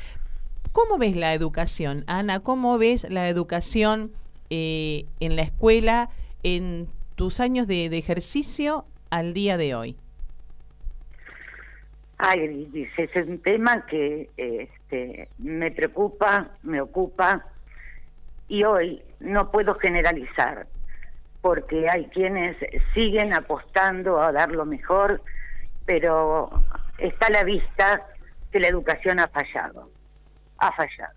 [0.78, 2.42] ¿Cómo ves la educación, Ana?
[2.42, 4.12] ¿Cómo ves la educación
[4.52, 6.10] eh, en la escuela
[6.44, 9.98] en tus años de, ejercicio al día de hoy?
[12.20, 17.44] Ay, ese es un tema que este, me preocupa, me ocupa
[18.48, 20.68] y hoy no puedo generalizar
[21.42, 22.56] porque hay quienes
[22.94, 25.24] siguen apostando a dar lo mejor,
[25.88, 26.52] pero
[27.00, 28.06] está a la vista
[28.52, 29.90] que la educación ha fallado,
[30.58, 31.14] ha fallado.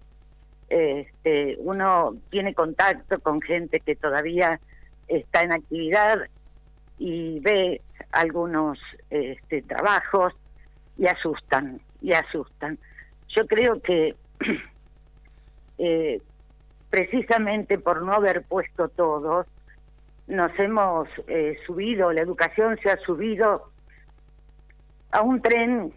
[0.69, 4.61] Este, uno tiene contacto con gente que todavía
[5.09, 6.21] está en actividad
[6.99, 7.81] y ve
[8.13, 8.79] algunos
[9.11, 10.33] este, trabajos
[10.97, 12.79] y asustan, y asustan.
[13.29, 14.15] Yo creo que
[15.79, 16.21] eh,
[16.91, 19.47] precisamente por no haber puesto todos,
[20.27, 23.71] nos hemos eh, subido, la educación se ha subido
[25.11, 25.93] a un tren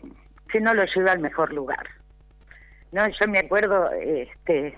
[0.49, 1.87] que no lo lleva al mejor lugar.
[2.93, 4.77] No, yo me acuerdo, este,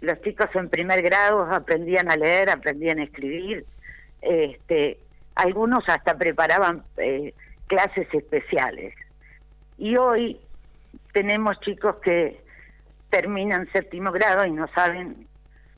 [0.00, 3.66] los chicos en primer grado aprendían a leer, aprendían a escribir,
[4.22, 4.98] este,
[5.34, 7.34] algunos hasta preparaban eh,
[7.66, 8.94] clases especiales.
[9.78, 10.40] Y hoy
[11.12, 12.40] tenemos chicos que
[13.10, 15.26] terminan séptimo grado y no saben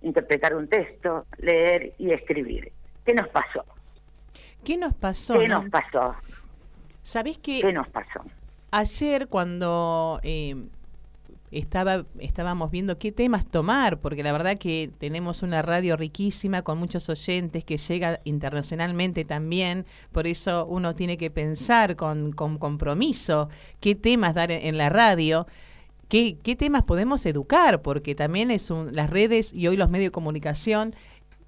[0.03, 2.71] interpretar un texto, leer y escribir.
[3.07, 3.65] ¿Qué nos pasó?
[4.63, 5.39] ¿Qué nos pasó?
[5.39, 5.63] ¿Qué no?
[5.63, 6.17] nos pasó?
[7.03, 8.21] ¿Sabés que ¿Qué nos pasó?
[8.71, 10.55] ayer cuando eh,
[11.51, 16.79] estaba, estábamos viendo qué temas tomar, porque la verdad que tenemos una radio riquísima con
[16.79, 23.49] muchos oyentes que llega internacionalmente también, por eso uno tiene que pensar con, con compromiso
[23.81, 25.47] qué temas dar en, la radio.
[26.09, 27.83] ¿Qué, ¿Qué temas podemos educar?
[27.83, 30.95] Porque también es un, las redes y hoy los medios de comunicación,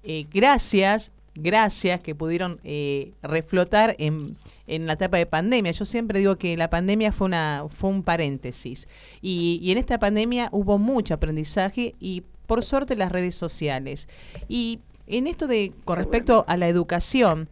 [0.03, 5.71] eh, gracias, gracias que pudieron eh, reflotar en, en la etapa de pandemia.
[5.71, 8.87] Yo siempre digo que la pandemia fue, una, fue un paréntesis.
[9.21, 14.07] Y, y en esta pandemia hubo mucho aprendizaje y por suerte las redes sociales.
[14.47, 17.49] Y en esto de con respecto a la educación,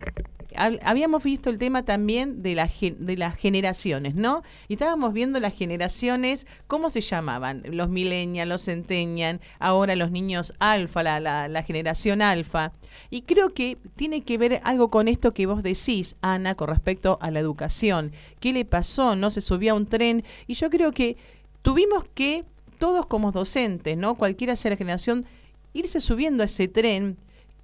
[0.57, 4.43] habíamos visto el tema también de, la, de las generaciones, ¿no?
[4.67, 7.63] Y estábamos viendo las generaciones, ¿cómo se llamaban?
[7.65, 12.73] Los millennials, los centennial, ahora los niños alfa, la, la, la generación alfa.
[13.09, 17.17] Y creo que tiene que ver algo con esto que vos decís, Ana, con respecto
[17.21, 18.11] a la educación.
[18.39, 19.15] ¿Qué le pasó?
[19.15, 20.23] No se subió a un tren.
[20.47, 21.17] Y yo creo que
[21.61, 22.45] tuvimos que,
[22.79, 24.15] todos como docentes, ¿no?
[24.15, 25.25] Cualquiera sea la generación,
[25.73, 27.17] irse subiendo a ese tren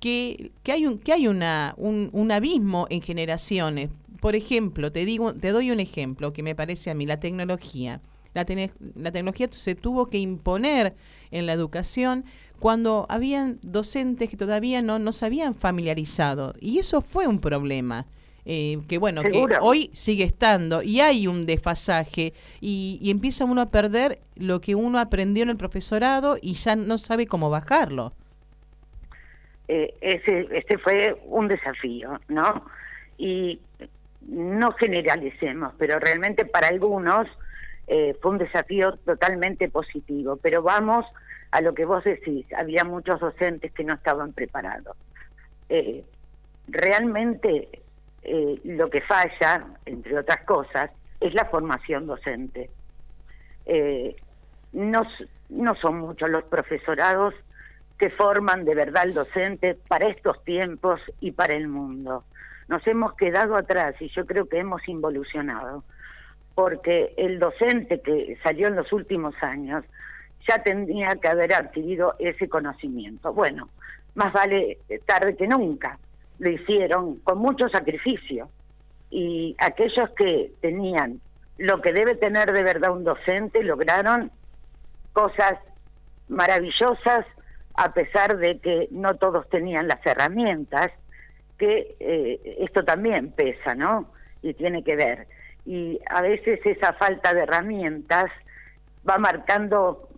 [0.04, 3.90] que, que hay un que hay una un, un abismo en generaciones.
[4.20, 8.02] Por ejemplo, te digo, te doy un ejemplo que me parece a mí la tecnología.
[8.34, 10.94] La, tene- la tecnología se tuvo que imponer
[11.32, 12.26] en la educación
[12.60, 16.54] cuando habían docentes que todavía no, no se habían familiarizado.
[16.60, 18.06] Y eso fue un problema.
[18.46, 19.48] eh, que bueno, Seguro.
[19.56, 24.60] que hoy sigue estando y hay un desfasaje y, y empieza uno a perder lo
[24.60, 28.14] que uno aprendió en el profesorado y ya no sabe cómo bajarlo.
[29.76, 32.64] Eh, ese, ese fue un desafío, ¿no?
[33.18, 33.60] Y
[34.22, 37.28] no generalicemos, pero realmente para algunos
[37.88, 40.38] eh, fue un desafío totalmente positivo.
[40.38, 41.08] Pero vamos
[41.50, 44.96] a lo que vos decís, había muchos docentes que no estaban preparados.
[45.70, 46.04] Eh,
[46.68, 47.68] realmente
[48.64, 52.70] lo que falla, entre otras cosas, es la formación docente.
[54.72, 55.02] No,
[55.50, 57.34] no son muchos los profesorados
[57.98, 62.24] que forman de verdad al docente para estos tiempos y para el mundo.
[62.68, 65.84] Nos hemos quedado atrás y yo creo que hemos involucionado,
[66.56, 69.84] porque el docente que salió en los últimos años
[70.48, 73.34] ya tendría que haber adquirido ese conocimiento.
[73.34, 73.70] Bueno,
[74.16, 75.98] más vale tarde que nunca.
[76.40, 78.50] Lo hicieron con mucho sacrificio
[79.10, 81.22] y aquellos que tenían
[81.58, 84.32] lo que debe tener de verdad un docente lograron
[85.14, 85.60] cosas
[86.28, 87.26] maravillosas
[87.76, 90.92] a pesar de que no todos tenían las herramientas,
[91.58, 94.12] que eh, esto también pesa, ¿no?
[94.42, 95.28] Y tiene que ver.
[95.66, 98.30] Y a veces esa falta de herramientas
[99.10, 100.10] va marcando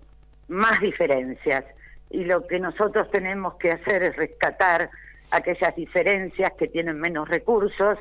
[0.48, 1.64] más diferencias.
[2.10, 4.90] Y lo que nosotros tenemos que hacer es rescatar
[5.32, 7.98] aquellas diferencias que tienen menos recursos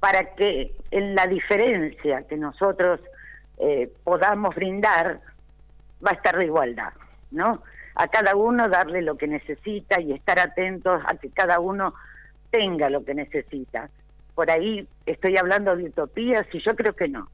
[0.00, 3.00] para que en la diferencia que nosotros
[3.58, 5.20] eh, podamos brindar
[6.04, 6.92] va a estar la igualdad,
[7.32, 7.62] ¿no?
[7.98, 11.94] A cada uno darle lo que necesita y estar atentos a que cada uno
[12.50, 13.90] tenga lo que necesita.
[14.34, 17.28] Por ahí estoy hablando de utopías y yo creo que no.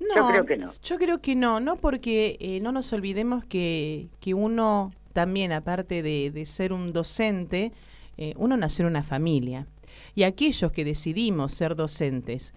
[0.00, 0.72] yo creo que no.
[0.82, 6.02] Yo creo que no, no porque eh, no nos olvidemos que, que uno también, aparte
[6.02, 7.72] de, de ser un docente,
[8.18, 9.66] eh, uno nació en una familia.
[10.16, 12.52] Y aquellos que decidimos ser docentes,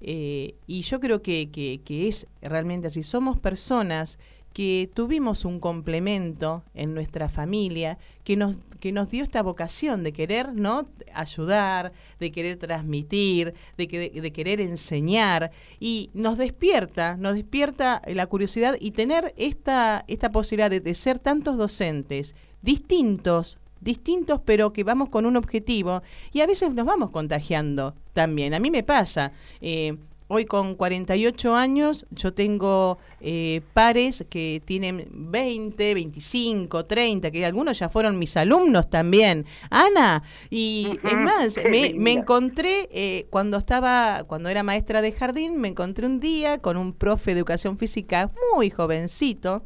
[0.00, 4.18] eh, y yo creo que, que, que es realmente así, somos personas
[4.52, 10.12] que tuvimos un complemento en nuestra familia que nos que nos dio esta vocación de
[10.12, 15.52] querer no ayudar de querer transmitir de, de querer enseñar.
[15.78, 21.18] Y nos despierta nos despierta la curiosidad y tener esta esta posibilidad de, de ser
[21.18, 26.02] tantos docentes distintos distintos pero que vamos con un objetivo.
[26.32, 28.54] Y a veces nos vamos contagiando también.
[28.54, 29.96] A mí me pasa eh,
[30.32, 37.76] Hoy con 48 años yo tengo eh, pares que tienen 20, 25, 30, que algunos
[37.80, 39.44] ya fueron mis alumnos también.
[39.70, 45.66] Ana, y es más, me encontré eh, cuando estaba, cuando era maestra de jardín, me
[45.66, 49.64] encontré un día con un profe de educación física muy jovencito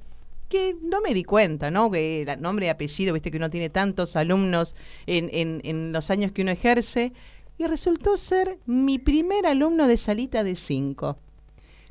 [0.49, 1.91] que no me di cuenta, ¿no?
[1.91, 6.11] Que el nombre y apellido, viste que uno tiene tantos alumnos en, en, en los
[6.11, 7.13] años que uno ejerce,
[7.59, 11.19] y resultó ser mi primer alumno de salita de 5.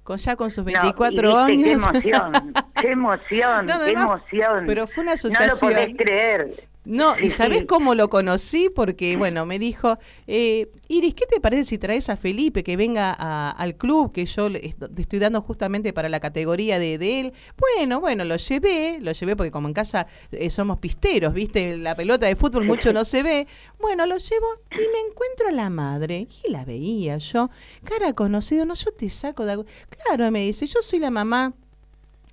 [0.04, 1.64] Con, ya con sus 24 No, años.
[1.64, 4.64] Qué emoción, qué emoción, No, qué además, emoción.
[4.68, 5.72] pero fue una No lo asociación.
[5.74, 6.68] podés creer.
[6.86, 7.66] No, ¿y sabés sí.
[7.66, 8.70] cómo lo conocí?
[8.70, 13.16] Porque, bueno, me dijo, eh, Iris, ¿qué te parece si traes a Felipe que venga
[13.18, 17.34] a- al club que yo le estoy dando justamente para la categoría de, de él?
[17.58, 21.78] Bueno, bueno, lo llevé, lo llevé porque como en casa eh, somos pisteros, ¿viste?
[21.78, 23.48] La pelota de fútbol mucho no se ve.
[23.80, 26.28] Bueno, lo llevo y me encuentro a la madre.
[26.46, 27.50] Y la veía yo,
[27.86, 29.54] cara conocido, no, yo te saco de...
[29.54, 29.66] algo.
[30.06, 31.54] Claro, me dice, yo soy la mamá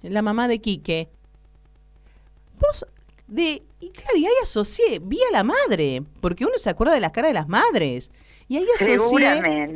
[0.02, 1.08] la mamá de Quique.
[2.60, 2.86] Vos,
[3.30, 7.00] de, y claro, y ahí asocié, vi a la madre, porque uno se acuerda de
[7.00, 8.10] las caras de las madres.
[8.48, 9.18] Y ahí asocié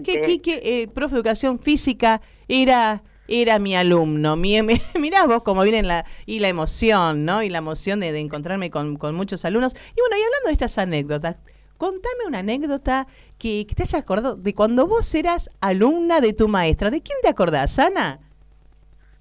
[0.02, 4.36] que Quique, eh, profe de educación física, era era mi alumno.
[4.36, 7.42] Mi, mi- mirá vos cómo viene la, y la emoción, ¿no?
[7.42, 9.72] Y la emoción de, de encontrarme con, con muchos alumnos.
[9.96, 11.36] Y bueno, y hablando de estas anécdotas,
[11.78, 13.06] contame una anécdota
[13.38, 16.90] que, que te hayas acordado de cuando vos eras alumna de tu maestra.
[16.90, 18.20] ¿De quién te acordás, Ana?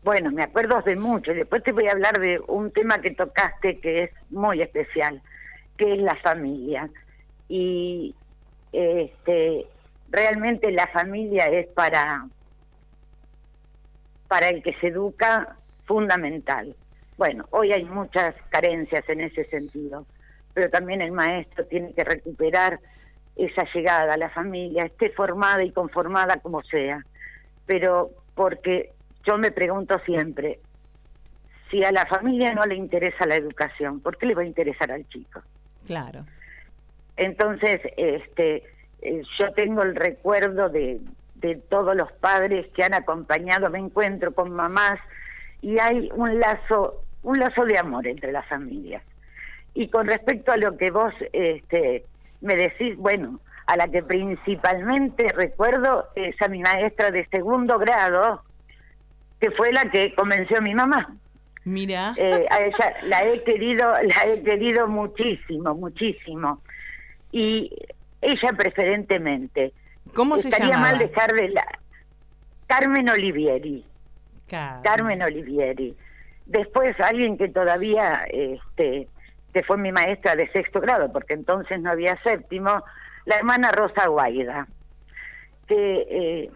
[0.04, 1.34] Bueno, me acuerdo de mucho.
[1.34, 5.22] Después te voy a hablar de un tema que tocaste que es muy especial,
[5.78, 6.90] que es la familia.
[7.48, 8.14] Y
[8.74, 9.66] este,
[10.10, 12.28] realmente la familia es para,
[14.28, 16.76] para el que se educa fundamental.
[17.18, 20.06] Bueno, hoy hay muchas carencias en ese sentido,
[20.54, 22.80] pero también el maestro tiene que recuperar
[23.38, 27.06] esa llegada a la familia, esté formada y conformada como sea.
[27.66, 28.92] Pero porque
[29.26, 30.60] yo me pregunto siempre,
[31.70, 34.92] si a la familia no le interesa la educación, ¿por qué le va a interesar
[34.92, 35.42] al chico?
[35.86, 36.26] Claro.
[37.18, 38.64] Entonces, este,
[39.02, 41.02] eh, yo tengo el recuerdo de,
[41.36, 45.00] de todos los padres que han acompañado, me encuentro con mamás
[45.62, 49.04] y hay un lazo, un lazo de amor entre las familias.
[49.74, 52.06] Y con respecto a lo que vos este,
[52.42, 58.44] me decís, bueno, a la que principalmente recuerdo es a mi maestra de segundo grado,
[59.44, 61.14] que fue la que convenció a mi mamá.
[61.66, 62.14] Mira.
[62.16, 66.62] Eh, a ella la he querido, la he querido muchísimo, muchísimo.
[67.34, 67.70] Y
[68.22, 69.74] ella preferentemente.
[70.14, 70.92] ¿Cómo se Estaría llamaba?
[70.94, 71.66] mal dejar de la
[72.68, 73.84] Carmen Olivieri.
[74.48, 75.94] Ca- Carmen Olivieri.
[76.46, 79.10] Después alguien que todavía, este,
[79.54, 82.82] que fue mi maestra de sexto grado, porque entonces no había séptimo,
[83.26, 84.68] la hermana Rosa Guaida,
[85.68, 86.52] que eh,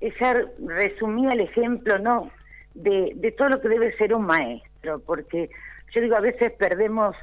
[0.00, 2.30] ella resumía el ejemplo, ¿no?
[2.74, 5.50] De, de todo lo que debe ser un maestro, porque
[5.92, 7.16] yo digo, a veces perdemos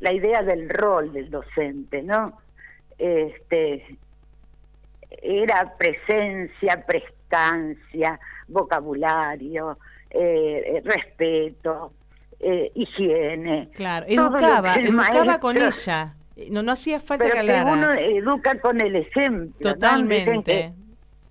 [0.00, 2.38] la idea del rol del docente, ¿no?
[2.98, 3.98] Este,
[5.22, 9.78] era presencia, prestancia, vocabulario,
[10.10, 11.92] eh, eh, respeto,
[12.38, 13.68] eh, higiene.
[13.74, 16.14] Claro, educaba, educaba con ella.
[16.50, 19.72] No, no hacía falta Pero que que uno educa con el ejemplo.
[19.72, 20.72] Totalmente.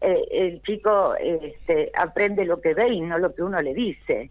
[0.02, 4.30] Eh, el chico este, aprende lo que ve y no lo que uno le dice.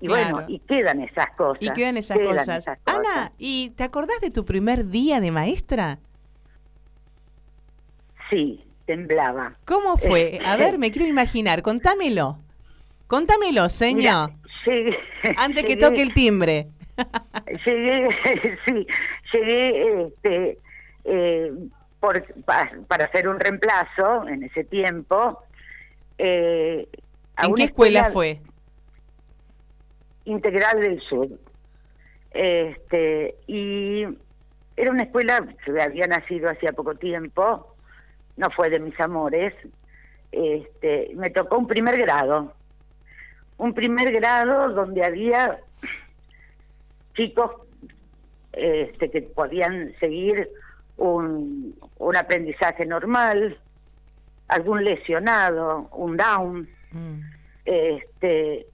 [0.00, 0.36] Y Claro.
[0.36, 1.62] bueno, y quedan esas cosas.
[1.62, 2.48] Y quedan esas cosas.
[2.48, 5.98] esas Ana, ¿y te acordás de tu primer día de maestra?
[8.30, 9.54] Sí, temblaba.
[9.64, 10.38] ¿Cómo fue?
[10.44, 11.62] A ver, me quiero imaginar.
[11.62, 12.38] Contámelo.
[13.06, 14.30] Contámelo, señor.
[14.32, 14.36] Mira,
[14.66, 14.98] llegué-
[15.36, 16.66] Antes que toque el timbre.
[17.64, 18.08] llegué,
[18.66, 18.86] sí,
[19.32, 20.58] llegué este,
[21.04, 21.52] eh,
[22.06, 25.42] por, pa- para hacer un reemplazo en ese tiempo.
[26.18, 26.86] eh,
[27.34, 28.40] a ¿En qué escuela fue?
[30.24, 31.28] Integral del Sur.
[32.30, 34.04] Este, y
[34.76, 37.74] era una escuela que había nacido hacía poco tiempo,
[38.36, 39.52] no fue de mis amores.
[40.30, 42.52] Este, me tocó un primer grado.
[43.58, 45.58] Un primer grado donde había
[47.16, 47.50] chicos
[48.52, 50.48] este, que podían seguir
[50.98, 53.58] un, un aprendizaje normal,
[54.48, 56.68] algún lesionado, un down.
[57.64, 58.66] Este,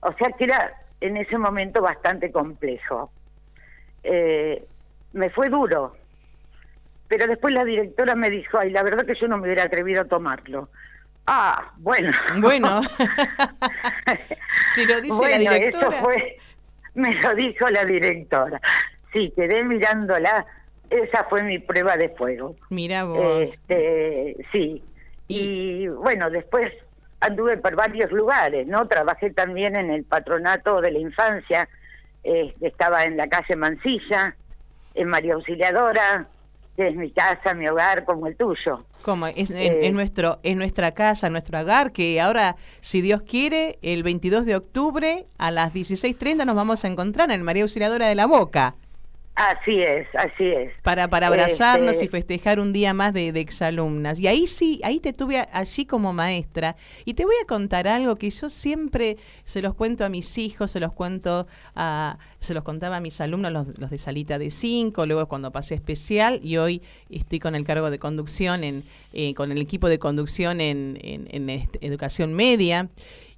[0.00, 3.10] o sea que era en ese momento bastante complejo.
[4.02, 4.64] Eh,
[5.12, 5.96] me fue duro,
[7.08, 10.02] pero después la directora me dijo, ay, la verdad que yo no me hubiera atrevido
[10.02, 10.68] a tomarlo.
[11.26, 12.12] Ah, bueno.
[12.40, 12.82] Bueno.
[14.74, 15.88] si lo dice bueno, la directora.
[15.88, 16.38] eso fue,
[16.94, 18.60] me lo dijo la directora.
[19.12, 20.46] Sí, quedé mirándola,
[20.90, 22.56] esa fue mi prueba de fuego.
[22.70, 23.40] Mira vos.
[23.40, 24.82] Este, sí.
[25.28, 26.72] Y bueno, después
[27.20, 28.86] anduve por varios lugares, ¿no?
[28.86, 31.68] Trabajé también en el patronato de la infancia,
[32.24, 34.36] eh, estaba en la calle Mansilla,
[34.94, 36.28] en María Auxiliadora,
[36.76, 38.84] que es mi casa, mi hogar, como el tuyo.
[39.02, 39.26] ¿Cómo?
[39.26, 43.78] Es, en, Eh, en nuestro, en nuestra casa, nuestro hogar, que ahora, si Dios quiere,
[43.82, 48.14] el 22 de octubre a las 16.30 nos vamos a encontrar en María Auxiliadora de
[48.14, 48.74] la Boca.
[49.38, 50.72] Así es, así es.
[50.82, 54.18] Para, para abrazarnos Este, y festejar un día más de, de exalumnas.
[54.18, 56.74] Y ahí sí, ahí te tuve a- allí como maestra.
[57.04, 60.70] Y te voy a contar algo que yo siempre se los cuento a mis hijos,
[60.70, 64.50] se los cuento a, se los contaba a mis alumnos, los, los de salita de
[64.50, 66.80] 5, luego cuando pasé especial, y hoy
[67.10, 71.28] estoy con el cargo de conducción, en, eh, con el equipo de conducción en, en-
[71.30, 72.88] en este- educación media.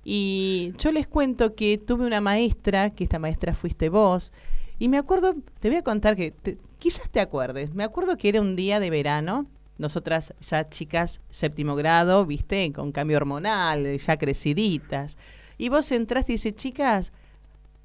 [0.04, 4.32] Y yo les cuento que tuve una maestra, que esta maestra fuiste vos,
[4.78, 8.28] y me acuerdo, te voy a contar que te- quizás te acuerdes, me acuerdo que
[8.28, 9.46] era un día de verano,
[9.78, 15.16] nosotras ya chicas séptimo grado, viste, con cambio hormonal, ya creciditas.
[15.56, 17.12] y vos entraste y dices, chicas,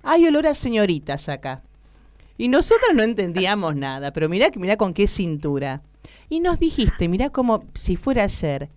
[0.03, 1.63] hay olor a señoritas acá.
[2.37, 5.81] Y nosotras no entendíamos nada, pero mirá, mirá con qué cintura.
[6.29, 8.69] Y nos dijiste, mirá como si fuera ayer,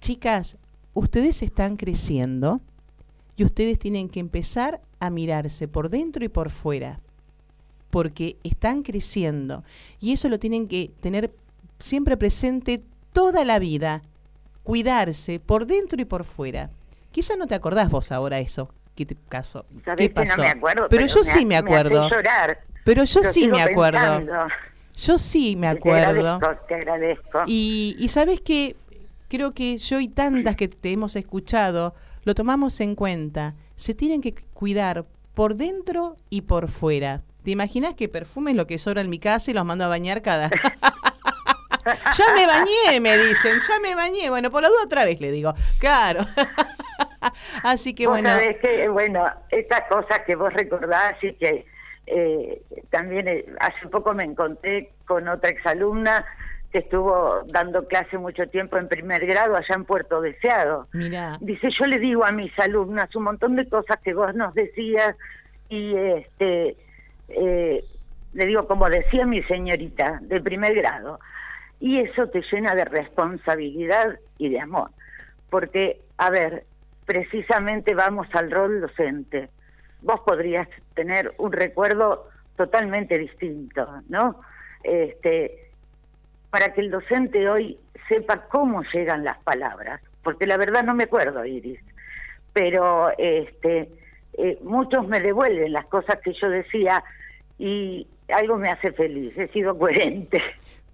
[0.00, 0.56] chicas,
[0.94, 2.60] ustedes están creciendo
[3.36, 7.00] y ustedes tienen que empezar a mirarse por dentro y por fuera,
[7.92, 9.64] porque están creciendo
[10.00, 11.30] y eso lo tienen que tener
[11.78, 12.82] siempre presente
[13.12, 14.00] toda la vida,
[14.62, 16.70] cuidarse por dentro y por fuera.
[17.10, 19.66] Quizás no te acordás vos ahora eso, ¿qué te caso?
[19.98, 20.38] ¿Qué pasó?
[20.38, 22.08] no me acuerdo, pero, yo sí me acuerdo.
[22.82, 24.16] Pero yo Lo sí me acuerdo.
[24.18, 24.54] pensando.
[24.96, 26.28] Yo sí me Te acuerdo.
[26.30, 27.42] agradezco, te agradezco.
[27.46, 28.74] Y, y sabes que
[29.28, 33.54] creo que yo y tantas que te hemos escuchado lo tomamos en cuenta.
[33.76, 37.20] Se tienen que cuidar por dentro y por fuera.
[37.44, 39.88] ¿Te imaginas que perfume es lo que sobra en mi casa y los mando a
[39.88, 40.50] bañar cada...
[42.16, 44.30] ya me bañé, me dicen, ya me bañé.
[44.30, 46.20] Bueno, por la duda otra vez le digo, claro.
[47.62, 48.28] Así que bueno.
[48.28, 51.66] sabés que, bueno, estas cosas que vos recordás y que
[52.06, 56.24] eh, también eh, hace poco me encontré con otra exalumna
[56.72, 60.88] que estuvo dando clase mucho tiempo en primer grado allá en Puerto Deseado.
[60.92, 64.54] Mira, Dice, yo le digo a mis alumnas un montón de cosas que vos nos
[64.54, 65.14] decías
[65.68, 66.76] y este
[67.36, 67.84] eh,
[68.32, 71.20] le digo, como decía mi señorita de primer grado,
[71.80, 74.90] y eso te llena de responsabilidad y de amor,
[75.50, 76.64] porque, a ver,
[77.04, 79.48] precisamente vamos al rol docente.
[80.00, 84.40] Vos podrías tener un recuerdo totalmente distinto, ¿no?
[84.84, 85.70] Este,
[86.50, 87.78] para que el docente hoy
[88.08, 91.80] sepa cómo llegan las palabras, porque la verdad no me acuerdo, Iris,
[92.52, 93.88] pero este,
[94.34, 97.02] eh, muchos me devuelven las cosas que yo decía
[97.62, 100.42] y algo me hace feliz, he sido coherente.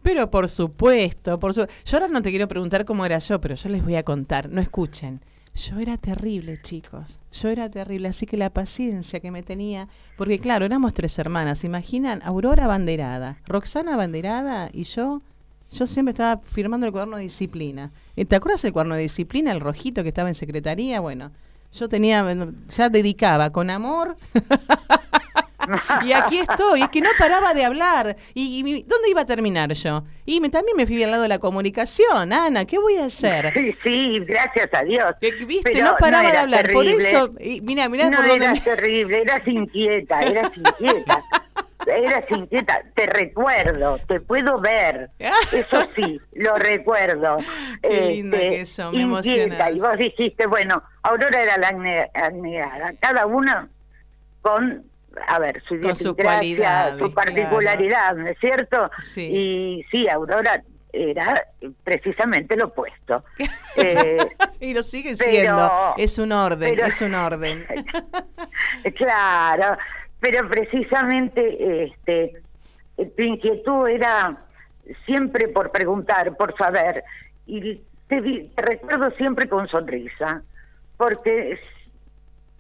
[0.03, 1.63] Pero por supuesto, por su...
[1.63, 4.51] yo ahora no te quiero preguntar cómo era yo, pero yo les voy a contar,
[4.51, 5.21] no escuchen.
[5.55, 7.19] Yo era terrible, chicos.
[7.33, 11.65] Yo era terrible, así que la paciencia que me tenía, porque claro, éramos tres hermanas,
[11.65, 15.23] imaginan, Aurora Banderada, Roxana Banderada y yo,
[15.73, 17.91] yo siempre estaba firmando el cuaderno de disciplina.
[18.15, 21.01] ¿Te acuerdas el cuaderno de disciplina, el rojito que estaba en secretaría?
[21.01, 21.33] Bueno,
[21.73, 22.25] yo tenía,
[22.69, 24.17] ya dedicaba con amor
[26.05, 28.17] y aquí estoy, es que no paraba de hablar.
[28.35, 30.05] ¿Y, dónde iba a terminar yo?
[30.25, 33.53] Y me- también me fui al lado de la comunicación, Ana, ¿qué voy a hacer?
[33.59, 35.15] Sí, sí, gracias a Dios.
[35.47, 35.71] ¿Viste?
[35.73, 36.73] Pero no paraba de hablar.
[36.73, 41.23] Por eso, y mira, mira no por dónde eras terrible, eras inquieta, eras inquieta.
[41.89, 45.11] Eras inquieta, te recuerdo, te puedo ver.
[45.53, 47.39] Eso sí, lo recuerdo.
[47.83, 49.71] Qué linda Este, que sos, me inquieta.
[49.71, 51.69] Y vos dijiste, bueno, Aurora era la
[52.15, 53.69] abnegada, cada una
[54.43, 54.85] con,
[55.27, 58.91] a ver, su Con su particularidad, ¿no es cierto?
[59.03, 59.29] Sí.
[59.31, 60.63] Y sí, Aurora
[60.93, 61.43] era
[61.85, 63.25] precisamente lo opuesto.
[63.81, 64.17] Eh,
[64.59, 65.95] y lo sigue pero- siendo.
[65.99, 67.65] Es un orden, pero- es un orden.
[68.97, 69.77] Claro,
[70.21, 72.43] pero precisamente este,
[72.97, 74.37] tu inquietud era
[75.07, 77.05] siempre por preguntar, por saber,
[77.47, 80.43] y te, recuerdo siempre con sonrisa,
[80.97, 81.59] porque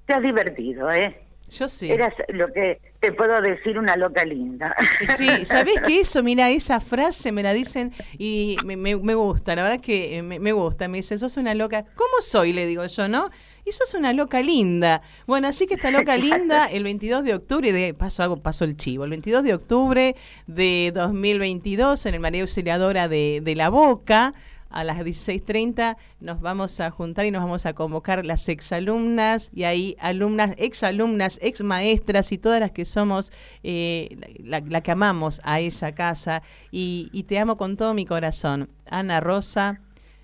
[0.06, 1.24] te has divertido, ¿eh?
[1.50, 1.90] Yo sí.
[1.90, 4.76] Eras lo que te puedo decir, una loca linda.
[5.16, 6.22] Sí, ¿sabés que eso?
[6.22, 10.22] Mira, esa frase me la dicen y me, me- me gusta, la verdad que eh,
[10.22, 10.88] me, me gusta.
[10.88, 11.86] Me dicen, sos una loca.
[11.94, 12.52] ¿Cómo soy?
[12.52, 13.30] Le digo yo, ¿no?
[13.68, 15.02] Y sos una loca linda.
[15.26, 18.76] Bueno, así que esta loca linda, el 22 de octubre, de paso hago paso el
[18.76, 20.16] chivo, el 22 de octubre
[20.46, 24.32] de 2022 en el María Auxiliadora de, de La Boca,
[24.70, 29.64] a las 16.30 nos vamos a juntar y nos vamos a convocar las exalumnas y
[29.64, 35.40] ahí alumnas, exalumnas, ex maestras y todas las que somos, eh, la, la que amamos
[35.44, 38.70] a esa casa y, y te amo con todo mi corazón.
[38.90, 39.80] Ana Rosa,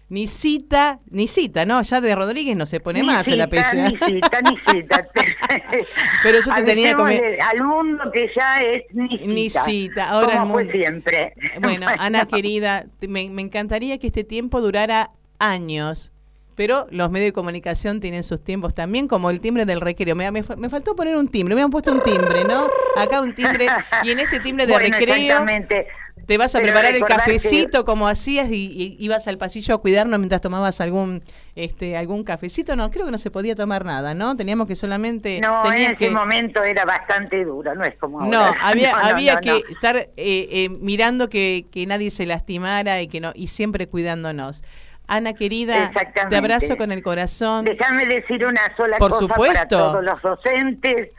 [0.08, 3.88] Nisita, Nisita, no, ya de Rodríguez no se pone más el Nisita, apellido.
[3.88, 5.08] Nisita, Nisita.
[6.22, 7.08] Pero yo te tenía como...
[7.08, 9.26] Al mundo que ya es Nisita.
[9.26, 11.34] Nisita, ahora como fue siempre.
[11.60, 16.12] Bueno, Ana querida, me, me encantaría que este tiempo durara años,
[16.54, 20.14] pero los medios de comunicación tienen sus tiempos también, como el timbre del recreo.
[20.14, 22.68] Me, me, me faltó poner un timbre, me han puesto un timbre, ¿no?
[22.96, 23.66] Acá un timbre,
[24.04, 25.86] y en este timbre de Bueno, recreo exactamente.
[26.26, 29.74] Te vas a Pero preparar el que- cafecito como hacías y, y ibas al pasillo
[29.74, 31.22] a cuidarnos mientras tomabas algún
[31.54, 32.76] este algún cafecito.
[32.76, 34.34] No, creo que no se podía tomar nada, ¿no?
[34.36, 35.40] Teníamos que solamente...
[35.40, 38.30] No, en ese que, momento era bastante duro, no es como ahora.
[38.30, 42.24] no, había, No, no, había no, que estar eh, eh, mirando que, que nadie se
[42.26, 44.62] lastimara y que no y siempre cuidándonos.
[45.06, 45.92] Ana querida,
[46.30, 47.66] te abrazo con el corazón.
[47.66, 49.76] Déjame decir una sola Por cosa para supuesto.
[49.76, 51.10] todos los docentes,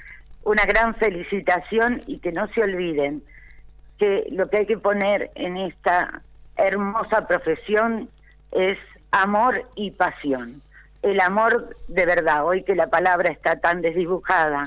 [0.44, 3.22] una gran felicitación y que no se olviden
[3.98, 6.22] que lo que hay que poner en esta
[6.58, 8.10] hermosa profesión
[8.52, 8.78] es
[9.12, 10.62] amor y pasión.
[11.02, 14.64] el amor de verdad, hoy que la palabra está tan desdibujada,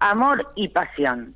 [0.00, 1.34] amor y pasión.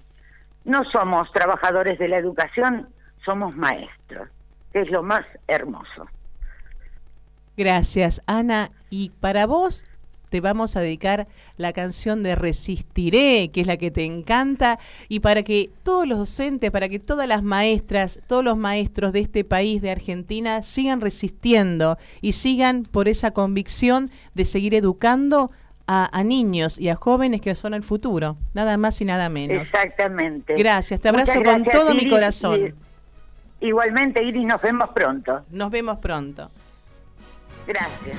[0.64, 2.86] No somos trabajadores de la educación,
[3.24, 4.28] somos maestros,
[4.72, 6.06] que es lo más hermoso.
[7.56, 8.72] Gracias, Ana.
[8.90, 9.86] Y para vos
[10.36, 11.26] te vamos a dedicar
[11.56, 14.78] la canción de Resistiré, que es la que te encanta,
[15.08, 19.20] y para que todos los docentes, para que todas las maestras, todos los maestros de
[19.20, 25.50] este país, de Argentina, sigan resistiendo y sigan por esa convicción de seguir educando
[25.86, 29.62] a, a niños y a jóvenes que son el futuro, nada más y nada menos.
[29.62, 30.54] Exactamente.
[30.58, 32.74] Gracias, te abrazo con todo mi corazón.
[33.60, 35.40] y- Igualmente, Iris, nos vemos pronto.
[35.50, 36.50] Nos vemos pronto.
[37.66, 38.18] Gracias.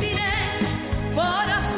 [1.15, 1.70] para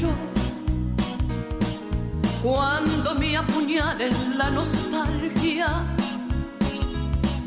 [0.00, 0.08] yo,
[2.42, 5.68] cuando me apuñalen la nostalgia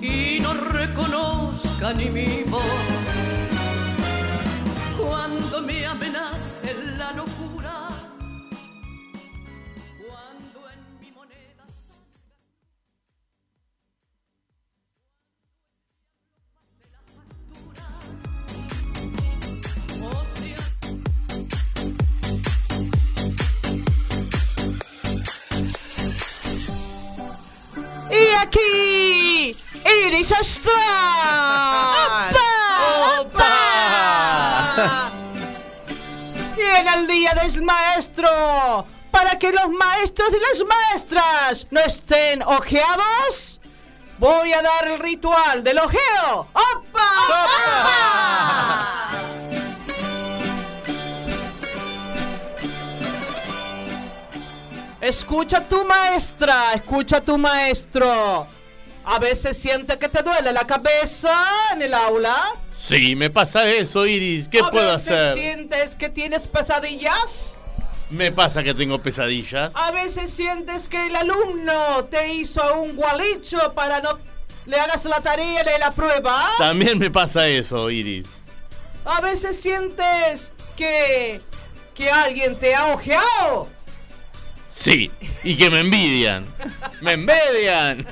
[0.02, 2.64] y no reconozca ni mi voz,
[4.98, 5.86] cuando me
[28.42, 29.56] aquí,
[30.06, 30.76] Iris Astral.
[33.20, 35.12] ¡Opa!
[36.58, 42.42] Y en el día del maestro, para que los maestros y las maestras no estén
[42.44, 43.60] ojeados,
[44.18, 46.48] voy a dar el ritual del ojeo.
[46.54, 48.09] ¡Opa!
[55.02, 58.46] Escucha a tu maestra, escucha a tu maestro.
[59.06, 61.34] A veces siente que te duele la cabeza
[61.74, 62.36] en el aula.
[62.80, 64.50] Sí, me pasa eso, Iris.
[64.50, 65.34] ¿Qué a puedo veces hacer?
[65.34, 67.54] sientes que tienes pesadillas.
[68.10, 69.74] Me pasa que tengo pesadillas.
[69.76, 74.20] A veces sientes que el alumno te hizo un gualicho para no
[74.66, 76.50] le hagas la tarea de la prueba.
[76.58, 78.26] También me pasa eso, Iris.
[79.06, 81.42] A veces sientes que
[82.00, 83.68] que alguien te ha ojeado.
[84.80, 85.12] Sí,
[85.44, 86.46] y que me envidian.
[87.02, 88.06] ¡Me envidian!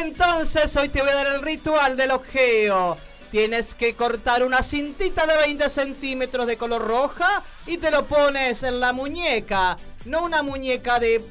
[0.00, 2.96] Entonces hoy te voy a dar el ritual del ojeo.
[3.30, 8.62] Tienes que cortar una cintita de 20 centímetros de color roja y te lo pones
[8.62, 9.76] en la muñeca.
[10.04, 11.22] No una muñeca de,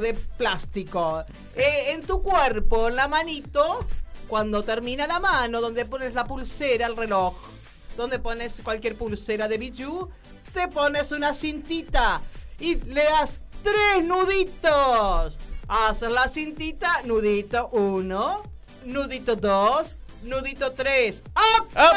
[0.00, 1.24] de plástico.
[1.56, 3.86] Eh, en tu cuerpo, en la manito,
[4.28, 7.34] cuando termina la mano, donde pones la pulsera, el reloj,
[7.96, 10.10] donde pones cualquier pulsera de bijou,
[10.52, 12.20] te pones una cintita
[12.58, 15.38] y le das tres nuditos.
[15.66, 18.42] Haces la cintita, nudito uno,
[18.84, 21.22] nudito dos, nudito tres.
[21.72, 21.94] ¡Opa!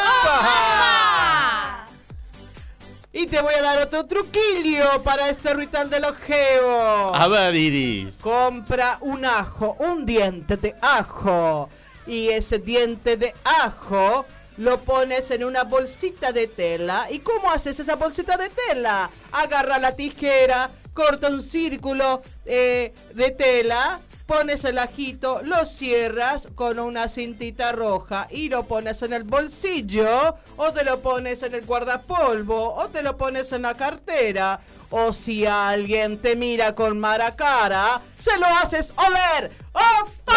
[3.11, 7.13] Y te voy a dar otro truquillo para este ritual del ojeo.
[7.15, 8.15] A ver, Iris.
[8.22, 11.70] Compra un ajo, un diente de ajo.
[12.05, 14.26] Y ese diente de ajo
[14.57, 17.07] lo pones en una bolsita de tela.
[17.09, 19.09] ¿Y cómo haces esa bolsita de tela?
[19.32, 26.80] Agarra la tijera, corta un círculo eh, de tela, pones el ajito, lo cierras con
[26.80, 31.68] una cintita roja y lo pones en el bolsillo o te lo pones en el
[31.68, 37.36] guardapolvo o te lo pones en la cartera o si alguien te mira con mala
[37.36, 39.52] cara, se lo haces oler.
[39.74, 40.34] ¡Opa!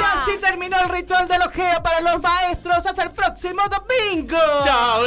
[0.00, 2.84] Y así terminó el ritual del ojeo para los maestros.
[2.84, 4.36] Hasta el próximo domingo.
[4.64, 5.00] ¡Chao!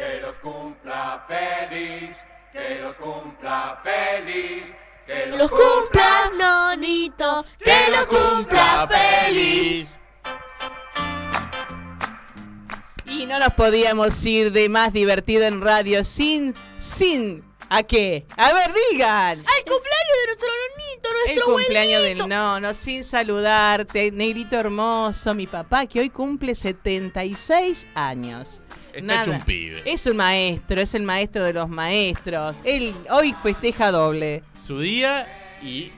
[0.00, 2.16] Que los cumpla feliz,
[2.54, 4.64] que los cumpla feliz,
[5.06, 9.88] que Que los cumpla, nonito, que los cumpla feliz.
[13.04, 18.26] Y no nos podíamos ir de más divertido en radio sin, sin, ¿a qué?
[18.38, 19.40] A ver, digan.
[19.40, 22.22] ¡Al cumpleaños de nuestro nonito, El nuestro cumpleaños abuelito!
[22.22, 28.62] del no, no, sin saludarte, negrito hermoso, mi papá, que hoy cumple 76 años.
[29.00, 29.82] Está hecho un pibe.
[29.84, 32.56] Es un maestro, es el maestro de los maestros.
[32.64, 34.42] Él hoy festeja doble.
[34.66, 35.26] Su día
[35.62, 35.90] y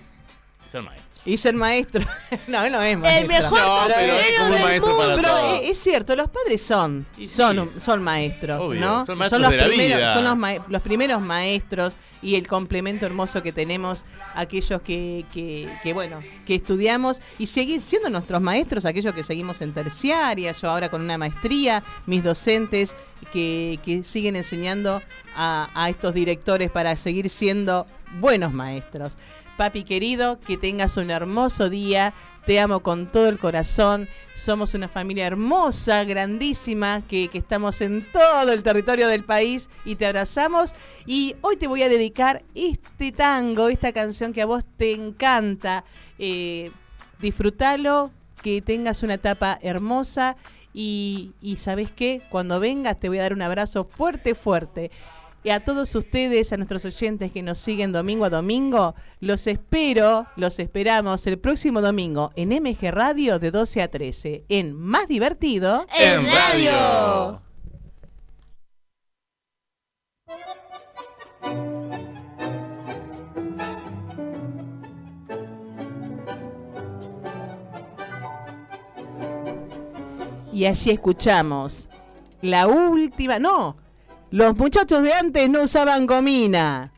[0.70, 1.02] ser maestro.
[1.24, 2.04] Y ser maestro.
[2.48, 3.28] no, él no es maestro.
[3.28, 5.60] mejor No, pero es como un maestro para Pero todos.
[5.60, 9.06] eh, es cierto, los padres son, son, son maestros, Obvio, ¿no?
[9.06, 10.14] son maestros los de la primeros, vida.
[10.14, 14.04] son los, ma- los primeros maestros y el complemento hermoso que tenemos
[14.34, 19.72] aquellos que, que, bueno, que estudiamos y seguir siendo nuestros maestros, aquellos que seguimos en
[19.72, 22.94] terciaria, yo ahora con una maestría, mis docentes
[23.32, 25.02] que, que siguen enseñando
[25.34, 27.86] a, a estos directores para seguir siendo
[28.20, 29.16] buenos maestros.
[29.56, 32.14] Papi querido, que tengas un hermoso día.
[32.46, 34.08] Te amo con todo el corazón.
[34.34, 39.94] Somos una familia hermosa, grandísima, que, que estamos en todo el territorio del país y
[39.96, 40.74] te abrazamos.
[41.06, 45.84] Y hoy te voy a dedicar este tango, esta canción que a vos te encanta.
[46.18, 46.72] Eh,
[47.20, 48.10] disfrútalo,
[48.42, 50.36] que tengas una etapa hermosa.
[50.74, 54.90] Y, y sabes qué, cuando vengas te voy a dar un abrazo fuerte, fuerte.
[55.44, 60.28] Y a todos ustedes, a nuestros oyentes que nos siguen domingo a domingo, los espero,
[60.36, 65.84] los esperamos el próximo domingo en MG Radio de 12 a 13, en Más Divertido.
[65.98, 67.42] En radio.
[80.52, 81.88] Y allí escuchamos
[82.42, 83.81] la última, no,
[84.32, 86.90] los muchachos de antes no usaban gomina.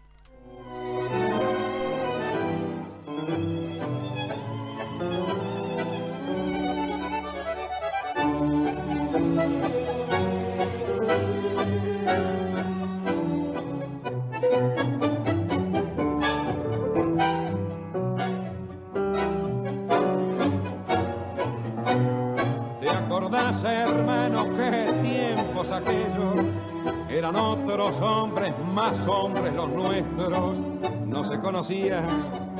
[27.25, 30.59] Eran otros hombres, más hombres los nuestros.
[31.07, 32.05] No se conocían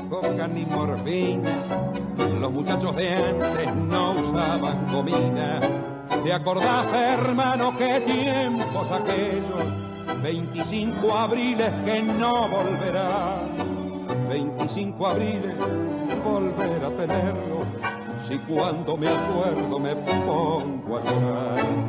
[0.09, 1.51] coca ni morfina.
[2.39, 5.59] Los muchachos de antes no usaban gomina.
[6.23, 10.23] ¿Te acordás, hermano, qué tiempos aquellos?
[10.23, 13.57] 25 abriles que no volverán.
[14.27, 15.55] 25 abriles,
[16.23, 17.54] volver a tenerlos.
[18.27, 21.85] Si cuando me acuerdo me pongo a llorar.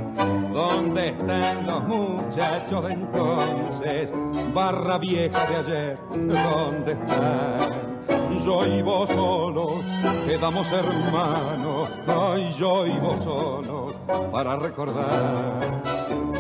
[0.53, 4.13] ¿Dónde están los muchachos de entonces?
[4.55, 7.97] Barra vieja de ayer, ¿dónde están?
[8.45, 9.83] Yo y vos solos,
[10.27, 11.89] quedamos hermanos.
[12.07, 13.95] Ay, yo y vos solos,
[14.31, 15.83] para recordar.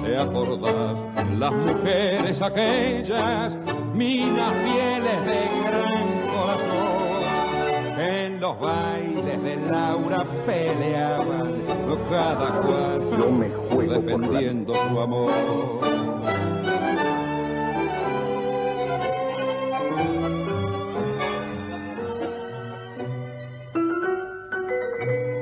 [0.04, 1.02] ¿Te acordás?
[1.38, 3.56] Las mujeres aquellas,
[3.94, 5.65] minas fieles de
[8.46, 11.62] los bailes de Laura peleaban
[12.08, 15.32] cada cual defendiendo su amor.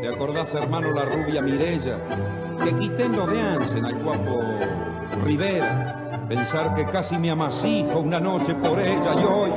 [0.00, 1.98] ¿Te acordás, hermano, la rubia Mirella?
[2.62, 4.40] Que quité lo de Ansen al guapo
[5.24, 6.00] Rivera.
[6.26, 9.50] Pensar que casi me amasijo una noche por ella y hoy,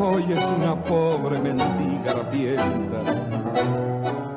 [0.00, 2.98] hoy es una pobre mendiga harapienta.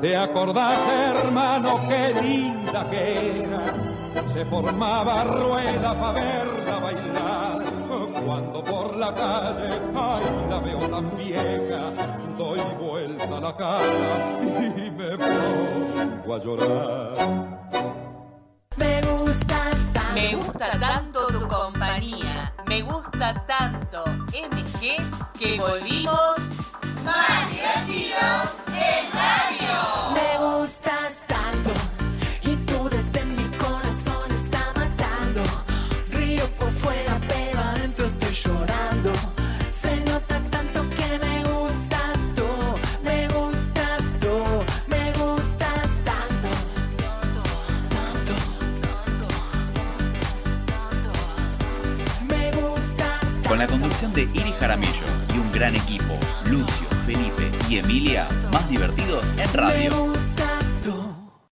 [0.01, 0.77] ¿Te acordás,
[1.15, 4.27] hermano, qué linda que era?
[4.27, 7.63] Se formaba rueda para verla bailar.
[8.25, 11.91] Cuando por la calle, ay, la veo tan vieja,
[12.37, 14.39] doy vuelta la cara
[14.77, 17.53] y me pongo a llorar.
[20.13, 22.32] Me gusta tanto tu compañía.
[22.73, 24.03] Me gusta tanto
[24.33, 24.97] MG
[25.37, 26.39] que volvimos
[27.05, 30.02] Más divertidos en radio.
[54.11, 56.17] De Iri Jaramillo y un gran equipo,
[56.49, 60.22] Lucio, Felipe y Emilia, más divertidos en radio.